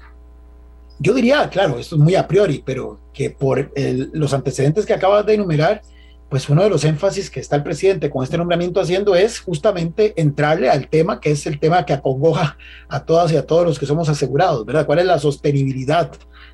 [1.03, 3.73] yo diría, claro, esto es muy a priori, pero que por
[4.13, 5.81] los antecedentes que acabas de enumerar,
[6.29, 10.13] pues uno de los énfasis que está el presidente con este nombramiento haciendo es justamente
[10.15, 13.77] entrarle al tema que es el tema que acongoja a todas y a todos los
[13.77, 14.85] que somos asegurados, ¿verdad?
[14.85, 16.09] ¿Cuál es la sostenibilidad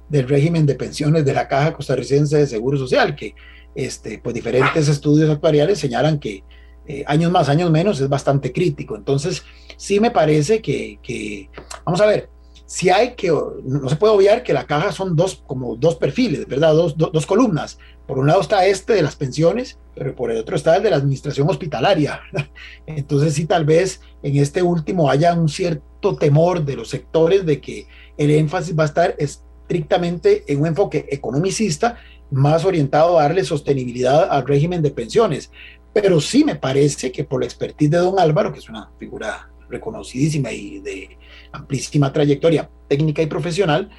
[0.09, 3.15] del régimen de pensiones de la Caja Costarricense de Seguro Social?
[3.15, 3.35] Que
[3.75, 6.43] este, pues diferentes estudios actuariales señalan que
[6.87, 8.95] eh, años más, años menos es bastante crítico.
[8.95, 9.43] Entonces,
[9.77, 11.51] sí me parece que, que
[11.85, 12.29] vamos a ver,
[12.69, 13.29] si hay que,
[13.63, 16.75] no se puede obviar que la caja son dos, como dos perfiles, ¿verdad?
[16.75, 17.79] Dos, dos, columnas.
[18.05, 20.91] Por un lado está este de las pensiones, pero por el otro está el de
[20.91, 22.21] la administración hospitalaria.
[22.85, 27.59] Entonces sí, tal vez en este último haya un cierto temor de los sectores de
[27.59, 31.97] que el énfasis va a estar estrictamente en un enfoque economicista,
[32.29, 35.49] más orientado a darle sostenibilidad al régimen de pensiones.
[35.91, 39.49] Pero sí me parece que por la expertise de don Álvaro, que es una figura
[39.69, 41.17] reconocidísima y de
[41.51, 43.89] amplísima trayectoria técnica y profesional,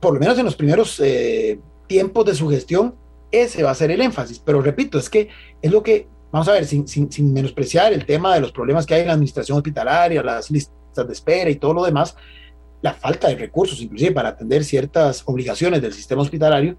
[0.00, 2.94] por lo menos en los primeros eh, tiempos de su gestión,
[3.30, 4.38] ese va a ser el énfasis.
[4.38, 5.28] Pero repito, es que
[5.60, 8.86] es lo que, vamos a ver, sin, sin, sin menospreciar el tema de los problemas
[8.86, 10.74] que hay en la administración hospitalaria, las listas
[11.06, 12.16] de espera y todo lo demás,
[12.80, 16.76] la falta de recursos, inclusive para atender ciertas obligaciones del sistema hospitalario,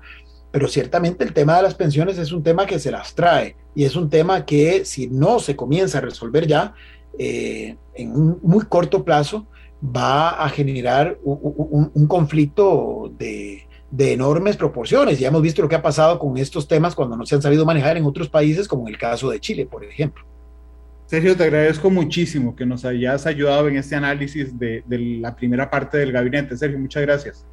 [0.52, 3.84] pero ciertamente el tema de las pensiones es un tema que se las trae y
[3.84, 6.74] es un tema que si no se comienza a resolver ya,
[7.18, 9.46] eh, en un muy corto plazo,
[9.84, 13.68] va a generar un, conflicto de,
[13.98, 15.20] enormes proporciones.
[15.20, 17.66] Ya hemos visto lo que ha pasado con estos temas cuando no se han sabido
[17.66, 20.24] manejar en otros países, como en el caso de Chile, por ejemplo.
[21.06, 25.98] Sergio, te agradezco muchísimo que nos hayas ayudado en este análisis de, la primera parte
[25.98, 26.56] del gabinete.
[26.56, 27.46] Sergio, muchas gracias.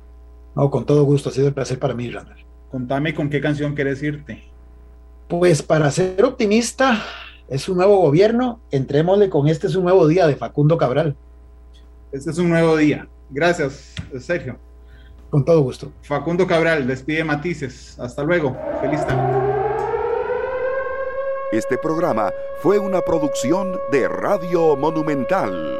[0.54, 2.44] No, con todo gusto, ha sido un placer para mí, Randall.
[2.70, 4.42] Contame con qué canción quieres irte.
[5.28, 7.02] Pues para ser optimista,
[7.48, 11.16] es un nuevo gobierno, entrémosle con este es un nuevo día de Facundo Cabral.
[12.16, 13.06] Este es un nuevo día.
[13.28, 14.58] Gracias, Sergio.
[15.28, 15.92] Con todo gusto.
[16.00, 17.98] Facundo Cabral, despide Matices.
[18.00, 18.56] Hasta luego.
[18.80, 19.38] Feliz tarde.
[21.52, 25.78] Este programa fue una producción de Radio Monumental.